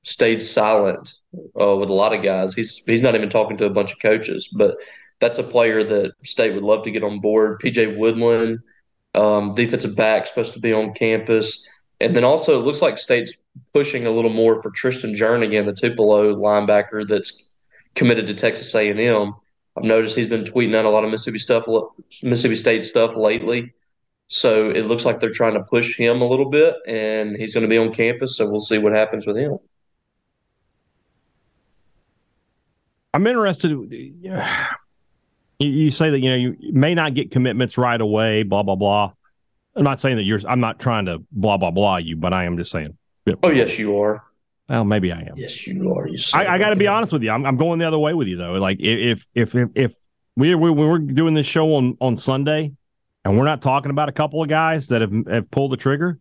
stayed 0.02 0.42
silent 0.42 1.12
uh, 1.60 1.76
with 1.76 1.90
a 1.90 1.94
lot 1.94 2.14
of 2.14 2.22
guys. 2.22 2.54
He's 2.54 2.76
he's 2.84 3.02
not 3.02 3.14
even 3.14 3.28
talking 3.28 3.56
to 3.58 3.66
a 3.66 3.70
bunch 3.70 3.92
of 3.92 4.00
coaches, 4.00 4.48
but 4.48 4.76
that's 5.20 5.38
a 5.38 5.44
player 5.44 5.84
that 5.84 6.12
State 6.24 6.54
would 6.54 6.64
love 6.64 6.84
to 6.84 6.90
get 6.90 7.04
on 7.04 7.20
board. 7.20 7.60
PJ 7.60 7.96
Woodland, 7.96 8.58
um, 9.14 9.52
defensive 9.52 9.96
back, 9.96 10.26
supposed 10.26 10.54
to 10.54 10.60
be 10.60 10.72
on 10.72 10.94
campus. 10.94 11.68
And 12.00 12.16
then 12.16 12.24
also, 12.24 12.58
it 12.58 12.64
looks 12.64 12.82
like 12.82 12.98
State's 12.98 13.40
pushing 13.72 14.06
a 14.06 14.10
little 14.10 14.32
more 14.32 14.60
for 14.60 14.72
Tristan 14.72 15.14
Jernigan, 15.14 15.66
the 15.66 15.72
Tupelo 15.72 16.34
linebacker 16.34 17.06
that's 17.06 17.54
committed 17.94 18.26
to 18.26 18.34
Texas 18.34 18.74
A&M. 18.74 19.34
I've 19.76 19.84
noticed 19.84 20.16
he's 20.16 20.28
been 20.28 20.44
tweeting 20.44 20.74
out 20.74 20.84
a 20.84 20.90
lot 20.90 21.04
of 21.04 21.10
Mississippi 21.10 21.38
stuff, 21.38 21.66
Mississippi 22.22 22.56
State 22.56 22.84
stuff 22.84 23.16
lately. 23.16 23.72
So 24.26 24.70
it 24.70 24.82
looks 24.82 25.04
like 25.04 25.20
they're 25.20 25.32
trying 25.32 25.54
to 25.54 25.62
push 25.62 25.96
him 25.96 26.22
a 26.22 26.26
little 26.26 26.48
bit, 26.48 26.76
and 26.86 27.36
he's 27.36 27.54
going 27.54 27.62
to 27.62 27.68
be 27.68 27.78
on 27.78 27.92
campus. 27.92 28.36
So 28.36 28.50
we'll 28.50 28.60
see 28.60 28.78
what 28.78 28.92
happens 28.92 29.26
with 29.26 29.36
him. 29.36 29.58
I'm 33.14 33.26
interested. 33.26 33.70
You, 33.70 34.40
you 35.58 35.90
say 35.90 36.10
that 36.10 36.20
you 36.20 36.30
know 36.30 36.36
you 36.36 36.56
may 36.72 36.94
not 36.94 37.14
get 37.14 37.30
commitments 37.30 37.76
right 37.76 38.00
away. 38.00 38.42
Blah 38.42 38.62
blah 38.62 38.74
blah. 38.74 39.12
I'm 39.76 39.84
not 39.84 39.98
saying 39.98 40.16
that 40.16 40.24
you're. 40.24 40.40
I'm 40.48 40.60
not 40.60 40.78
trying 40.78 41.06
to 41.06 41.22
blah 41.30 41.56
blah 41.56 41.70
blah 41.70 41.98
you, 41.98 42.16
but 42.16 42.32
I 42.32 42.44
am 42.44 42.56
just 42.56 42.70
saying. 42.70 42.96
Oh 43.42 43.50
yes, 43.50 43.78
you 43.78 44.00
are. 44.00 44.24
Well, 44.68 44.84
maybe 44.84 45.12
I 45.12 45.20
am. 45.20 45.34
Yes, 45.36 45.66
you 45.66 45.92
are. 45.94 46.08
You 46.08 46.18
I, 46.34 46.46
I 46.46 46.58
got 46.58 46.70
to 46.70 46.76
be 46.76 46.86
honest 46.86 47.12
with 47.12 47.22
you. 47.22 47.30
I'm, 47.30 47.44
I'm 47.44 47.56
going 47.56 47.78
the 47.78 47.86
other 47.86 47.98
way 47.98 48.14
with 48.14 48.28
you 48.28 48.36
though. 48.36 48.52
Like 48.52 48.80
if 48.80 49.26
if 49.34 49.54
if 49.54 49.70
if 49.74 49.96
we 50.36 50.54
we 50.54 50.70
we're 50.70 50.98
doing 50.98 51.34
this 51.34 51.46
show 51.46 51.74
on 51.74 51.96
on 52.00 52.16
Sunday, 52.16 52.72
and 53.24 53.36
we're 53.36 53.44
not 53.44 53.60
talking 53.60 53.90
about 53.90 54.08
a 54.08 54.12
couple 54.12 54.42
of 54.42 54.48
guys 54.48 54.88
that 54.88 55.00
have 55.02 55.12
have 55.26 55.50
pulled 55.50 55.72
the 55.72 55.76
trigger, 55.76 56.18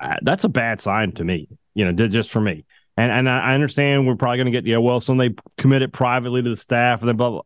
uh, 0.00 0.16
that's 0.22 0.44
a 0.44 0.48
bad 0.48 0.80
sign 0.80 1.12
to 1.12 1.24
me. 1.24 1.48
You 1.74 1.90
know, 1.90 2.08
just 2.08 2.30
for 2.30 2.40
me. 2.40 2.64
And 2.96 3.10
and 3.10 3.28
I 3.28 3.54
understand 3.54 4.06
we're 4.06 4.14
probably 4.14 4.38
going 4.38 4.46
to 4.46 4.52
get 4.52 4.66
yeah. 4.66 4.78
Well, 4.78 5.00
some 5.00 5.16
they 5.16 5.34
commit 5.58 5.82
it 5.82 5.92
privately 5.92 6.42
to 6.42 6.50
the 6.50 6.56
staff, 6.56 7.00
and 7.00 7.08
then 7.08 7.16
blah 7.16 7.30
blah. 7.30 7.42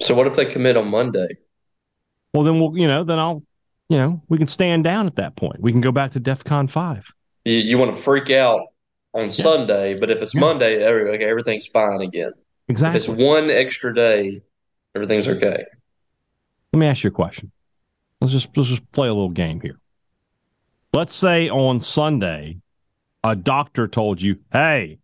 So 0.00 0.14
what 0.14 0.26
if 0.26 0.34
they 0.34 0.46
commit 0.46 0.76
on 0.76 0.88
Monday? 0.88 1.36
Well, 2.32 2.44
then 2.44 2.58
we'll, 2.58 2.76
you 2.76 2.88
know, 2.88 3.04
then 3.04 3.18
I'll, 3.18 3.42
you 3.88 3.98
know, 3.98 4.22
we 4.28 4.38
can 4.38 4.46
stand 4.46 4.84
down 4.84 5.06
at 5.06 5.16
that 5.16 5.36
point. 5.36 5.60
We 5.60 5.70
can 5.70 5.80
go 5.80 5.92
back 5.92 6.12
to 6.12 6.20
DEF 6.20 6.44
CON 6.44 6.66
5. 6.66 7.12
You, 7.44 7.56
you 7.56 7.78
want 7.78 7.94
to 7.94 8.00
freak 8.00 8.30
out 8.30 8.68
on 9.14 9.26
yeah. 9.26 9.30
Sunday, 9.30 9.98
but 9.98 10.10
if 10.10 10.22
it's 10.22 10.34
yeah. 10.34 10.40
Monday, 10.40 10.84
okay, 10.84 11.24
everything's 11.24 11.66
fine 11.66 12.00
again. 12.00 12.32
Exactly. 12.68 13.00
If 13.00 13.08
it's 13.08 13.24
one 13.24 13.50
extra 13.50 13.94
day, 13.94 14.42
everything's 14.94 15.28
okay. 15.28 15.64
Let 16.72 16.78
me 16.78 16.86
ask 16.86 17.04
you 17.04 17.08
a 17.08 17.12
question. 17.12 17.50
Let's 18.20 18.32
just 18.32 18.56
let's 18.56 18.68
just 18.68 18.90
play 18.92 19.08
a 19.08 19.12
little 19.12 19.28
game 19.28 19.60
here. 19.60 19.78
Let's 20.92 21.14
say 21.14 21.48
on 21.48 21.80
Sunday, 21.80 22.58
a 23.24 23.34
doctor 23.34 23.88
told 23.88 24.22
you, 24.22 24.38
"Hey, 24.52 24.98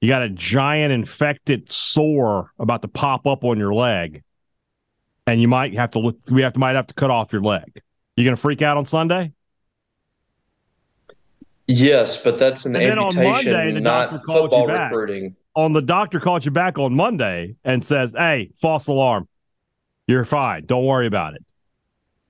you 0.00 0.08
got 0.08 0.22
a 0.22 0.28
giant 0.28 0.92
infected 0.92 1.70
sore 1.70 2.52
about 2.58 2.82
to 2.82 2.88
pop 2.88 3.26
up 3.26 3.44
on 3.44 3.58
your 3.58 3.72
leg, 3.72 4.22
and 5.26 5.40
you 5.40 5.48
might 5.48 5.74
have 5.74 5.92
to 5.92 5.98
look. 5.98 6.18
We 6.30 6.42
have 6.42 6.52
to 6.52 6.58
might 6.58 6.76
have 6.76 6.88
to 6.88 6.94
cut 6.94 7.10
off 7.10 7.32
your 7.32 7.42
leg. 7.42 7.80
You 8.16 8.24
gonna 8.24 8.36
freak 8.36 8.62
out 8.62 8.76
on 8.76 8.84
Sunday? 8.84 9.32
Yes, 11.66 12.22
but 12.22 12.38
that's 12.38 12.66
an 12.66 12.76
and 12.76 12.98
amputation, 12.98 13.52
Monday, 13.52 13.80
not 13.80 14.10
football 14.24 14.66
recruiting. 14.66 15.36
On 15.54 15.72
the 15.72 15.82
doctor 15.82 16.18
called 16.18 16.44
you 16.44 16.50
back 16.50 16.78
on 16.78 16.94
Monday 16.94 17.56
and 17.64 17.84
says, 17.84 18.14
"Hey, 18.16 18.50
false 18.56 18.88
alarm. 18.88 19.28
You're 20.06 20.24
fine. 20.24 20.66
Don't 20.66 20.84
worry 20.84 21.06
about 21.06 21.34
it." 21.34 21.44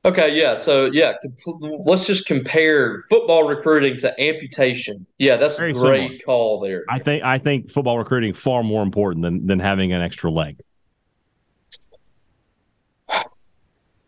Okay, 0.05 0.37
yeah. 0.37 0.57
So 0.57 0.87
yeah, 0.87 1.15
let's 1.61 2.07
just 2.07 2.27
compare 2.27 3.03
football 3.09 3.47
recruiting 3.47 3.97
to 3.99 4.21
amputation. 4.21 5.07
Yeah, 5.19 5.37
that's 5.37 5.59
Very 5.59 5.71
a 5.71 5.75
great 5.75 6.03
similar. 6.03 6.19
call 6.25 6.61
there. 6.61 6.85
I 6.91 6.99
think 6.99 7.23
I 7.23 7.39
think 7.39 7.71
football 7.71 7.99
recruiting 7.99 8.35
far 8.35 8.65
more 8.65 8.83
important 8.83 9.23
than 9.23 9.47
than 9.47 9.61
having 9.61 9.93
an 9.93 10.03
extra 10.03 10.31
leg. 10.31 10.61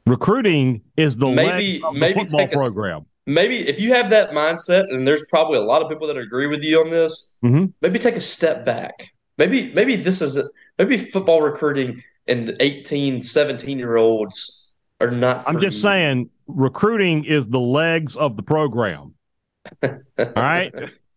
Recruiting 0.07 0.83
is 0.97 1.17
the 1.17 1.29
maybe 1.29 1.81
maybe 1.93 2.25
the 2.25 2.39
take 2.39 2.53
a, 2.53 2.57
program. 2.57 3.07
Maybe 3.27 3.67
if 3.67 3.81
you 3.81 3.95
have 3.95 4.11
that 4.11 4.31
mindset, 4.31 4.85
and 4.91 5.09
there's 5.09 5.25
probably 5.31 5.59
a 5.59 5.63
lot 5.63 5.83
of 5.83 5.89
people 5.89 6.07
that 6.09 6.17
agree 6.17 6.47
with 6.47 6.63
you 6.63 6.81
on 6.81 6.91
this. 6.91 7.37
Mm-hmm. 7.43 7.67
Maybe 7.81 7.99
take 7.99 8.17
a 8.17 8.21
step 8.21 8.67
back. 8.67 9.11
Maybe 9.39 9.73
maybe 9.73 9.97
this 9.97 10.21
is 10.21 10.37
a, 10.37 10.45
maybe 10.79 10.99
football 10.99 11.41
recruiting 11.41 12.03
and 12.27 12.57
18, 12.61 13.21
17 13.21 13.79
year 13.79 13.97
olds 13.97 14.73
are 15.01 15.11
not. 15.11 15.49
I'm 15.49 15.61
just 15.61 15.77
you. 15.77 15.83
saying, 15.83 16.31
recruiting 16.47 17.25
is 17.25 17.47
the 17.49 17.61
legs 17.61 18.17
of 18.17 18.37
the 18.37 18.43
program. 18.43 19.15
All 19.83 19.93
right, 20.37 20.73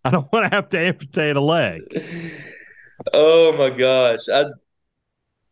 I 0.06 0.10
don't 0.10 0.32
want 0.32 0.50
to 0.50 0.56
have 0.56 0.70
to 0.70 0.80
amputate 0.80 1.36
a 1.36 1.42
leg. 1.42 1.82
Oh 3.14 3.56
my 3.58 3.70
gosh! 3.70 4.30
I 4.34 4.46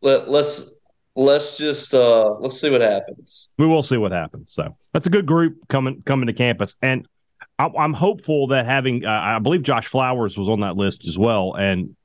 let 0.00 0.28
let's 0.28 0.75
let's 1.16 1.56
just 1.56 1.94
uh 1.94 2.34
let's 2.38 2.60
see 2.60 2.70
what 2.70 2.82
happens. 2.82 3.54
We 3.58 3.66
will 3.66 3.82
see 3.82 3.96
what 3.96 4.12
happens. 4.12 4.52
So 4.52 4.76
that's 4.92 5.06
a 5.06 5.10
good 5.10 5.26
group 5.26 5.56
coming 5.68 6.02
coming 6.04 6.26
to 6.28 6.32
campus, 6.32 6.76
and 6.82 7.08
I, 7.58 7.70
am 7.78 7.94
hopeful 7.94 8.48
that 8.48 8.66
having, 8.66 9.04
uh, 9.04 9.10
I 9.10 9.38
believe 9.38 9.62
Josh 9.62 9.86
Flowers 9.86 10.36
was 10.36 10.48
on 10.48 10.60
that 10.60 10.76
list 10.76 11.06
as 11.06 11.16
well, 11.16 11.54
and 11.54 11.96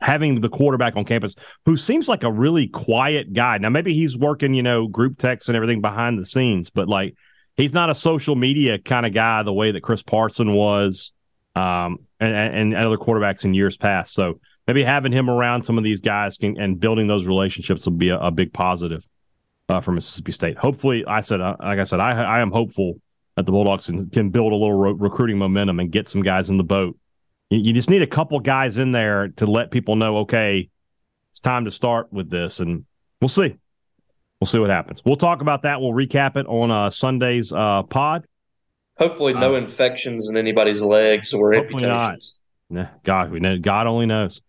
having 0.00 0.40
the 0.40 0.48
quarterback 0.48 0.96
on 0.96 1.04
campus 1.04 1.36
who 1.64 1.76
seems 1.76 2.08
like 2.08 2.24
a 2.24 2.32
really 2.32 2.66
quiet 2.66 3.32
guy. 3.32 3.58
Now, 3.58 3.68
maybe 3.68 3.94
he's 3.94 4.16
working, 4.16 4.52
you 4.52 4.62
know, 4.62 4.88
group 4.88 5.16
texts 5.16 5.48
and 5.48 5.54
everything 5.54 5.80
behind 5.80 6.18
the 6.18 6.26
scenes, 6.26 6.70
but 6.70 6.88
like 6.88 7.14
he's 7.56 7.72
not 7.72 7.88
a 7.88 7.94
social 7.94 8.34
media 8.34 8.78
kind 8.78 9.06
of 9.06 9.14
guy 9.14 9.44
the 9.44 9.52
way 9.52 9.70
that 9.70 9.82
Chris 9.82 10.02
Parson 10.02 10.52
was 10.54 11.12
um, 11.54 11.98
and, 12.18 12.34
and 12.34 12.74
other 12.74 12.96
quarterbacks 12.96 13.44
in 13.44 13.54
years 13.54 13.76
past. 13.76 14.12
So 14.12 14.40
maybe 14.66 14.82
having 14.82 15.12
him 15.12 15.28
around 15.28 15.64
some 15.64 15.78
of 15.78 15.84
these 15.84 16.00
guys 16.00 16.36
can, 16.36 16.58
and 16.58 16.78
building 16.78 17.06
those 17.06 17.26
relationships 17.26 17.84
will 17.86 17.92
be 17.92 18.10
a, 18.10 18.18
a 18.18 18.30
big 18.30 18.52
positive 18.52 19.08
uh, 19.68 19.80
for 19.80 19.92
Mississippi 19.92 20.32
State. 20.32 20.58
Hopefully, 20.58 21.04
I 21.06 21.20
said, 21.20 21.40
uh, 21.40 21.56
like 21.60 21.78
I 21.78 21.84
said, 21.84 22.00
I, 22.00 22.22
I 22.22 22.40
am 22.40 22.50
hopeful 22.50 23.00
that 23.36 23.46
the 23.46 23.52
Bulldogs 23.52 23.86
can, 23.86 24.10
can 24.10 24.30
build 24.30 24.52
a 24.52 24.56
little 24.56 24.74
re- 24.74 24.94
recruiting 24.96 25.38
momentum 25.38 25.80
and 25.80 25.90
get 25.90 26.08
some 26.08 26.22
guys 26.22 26.50
in 26.50 26.58
the 26.58 26.64
boat. 26.64 26.98
You, 27.50 27.60
you 27.60 27.72
just 27.72 27.90
need 27.90 28.02
a 28.02 28.06
couple 28.06 28.38
guys 28.40 28.78
in 28.78 28.92
there 28.92 29.28
to 29.36 29.46
let 29.46 29.70
people 29.70 29.96
know, 29.96 30.18
okay, 30.18 30.68
it's 31.30 31.40
time 31.40 31.64
to 31.64 31.70
start 31.70 32.12
with 32.12 32.30
this, 32.30 32.60
and 32.60 32.84
we'll 33.20 33.28
see. 33.28 33.56
We'll 34.40 34.48
see 34.48 34.58
what 34.58 34.70
happens. 34.70 35.02
We'll 35.04 35.16
talk 35.16 35.40
about 35.40 35.62
that. 35.62 35.80
We'll 35.80 35.92
recap 35.92 36.36
it 36.36 36.46
on 36.46 36.70
uh, 36.70 36.90
Sunday's 36.90 37.52
uh, 37.52 37.84
pod. 37.84 38.26
Hopefully, 38.98 39.32
no 39.32 39.54
uh, 39.54 39.58
infections 39.58 40.28
in 40.28 40.36
anybody's 40.36 40.82
legs 40.82 41.32
or 41.32 41.54
amputations. 41.54 42.38
Not. 42.68 43.02
God, 43.04 43.30
we 43.30 43.40
know. 43.40 43.56
God 43.56 43.86
only 43.86 44.06
knows. 44.06 44.42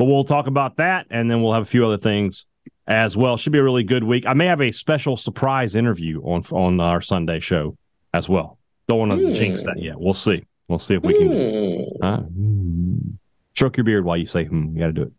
But 0.00 0.06
we'll 0.06 0.24
talk 0.24 0.46
about 0.46 0.76
that, 0.76 1.08
and 1.10 1.30
then 1.30 1.42
we'll 1.42 1.52
have 1.52 1.64
a 1.64 1.66
few 1.66 1.84
other 1.84 1.98
things 1.98 2.46
as 2.86 3.18
well. 3.18 3.36
Should 3.36 3.52
be 3.52 3.58
a 3.58 3.62
really 3.62 3.84
good 3.84 4.02
week. 4.02 4.24
I 4.24 4.32
may 4.32 4.46
have 4.46 4.62
a 4.62 4.72
special 4.72 5.18
surprise 5.18 5.74
interview 5.74 6.22
on 6.22 6.42
on 6.52 6.80
our 6.80 7.02
Sunday 7.02 7.38
show 7.38 7.76
as 8.14 8.26
well. 8.26 8.58
Don't 8.88 9.10
want 9.10 9.20
to 9.20 9.26
mm. 9.26 9.34
jinx 9.34 9.62
that 9.64 9.78
yet. 9.78 10.00
We'll 10.00 10.14
see. 10.14 10.42
We'll 10.68 10.78
see 10.78 10.94
if 10.94 11.02
we 11.02 11.12
can. 11.12 11.28
Mm. 11.28 11.98
Uh, 12.00 12.22
stroke 13.52 13.76
your 13.76 13.84
beard 13.84 14.06
while 14.06 14.16
you 14.16 14.24
say, 14.24 14.46
hmm, 14.46 14.72
you 14.72 14.78
got 14.78 14.86
to 14.86 14.92
do 14.92 15.02
it. 15.02 15.12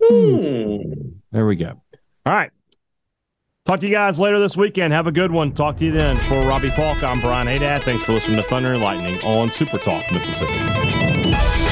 Mm. 0.00 1.12
There 1.30 1.44
we 1.44 1.56
go. 1.56 1.82
All 2.24 2.32
right. 2.32 2.50
Talk 3.66 3.80
to 3.80 3.86
you 3.86 3.92
guys 3.92 4.18
later 4.18 4.40
this 4.40 4.56
weekend. 4.56 4.94
Have 4.94 5.08
a 5.08 5.12
good 5.12 5.30
one. 5.30 5.52
Talk 5.52 5.76
to 5.76 5.84
you 5.84 5.92
then. 5.92 6.16
For 6.26 6.42
Robbie 6.46 6.70
Faulk, 6.70 7.02
I'm 7.02 7.20
Brian 7.20 7.48
Hadad. 7.48 7.82
Thanks 7.82 8.02
for 8.02 8.12
listening 8.12 8.38
to 8.38 8.48
Thunder 8.48 8.72
and 8.72 8.82
Lightning 8.82 9.20
on 9.20 9.50
SuperTalk, 9.50 10.10
Mississippi. 10.10 11.71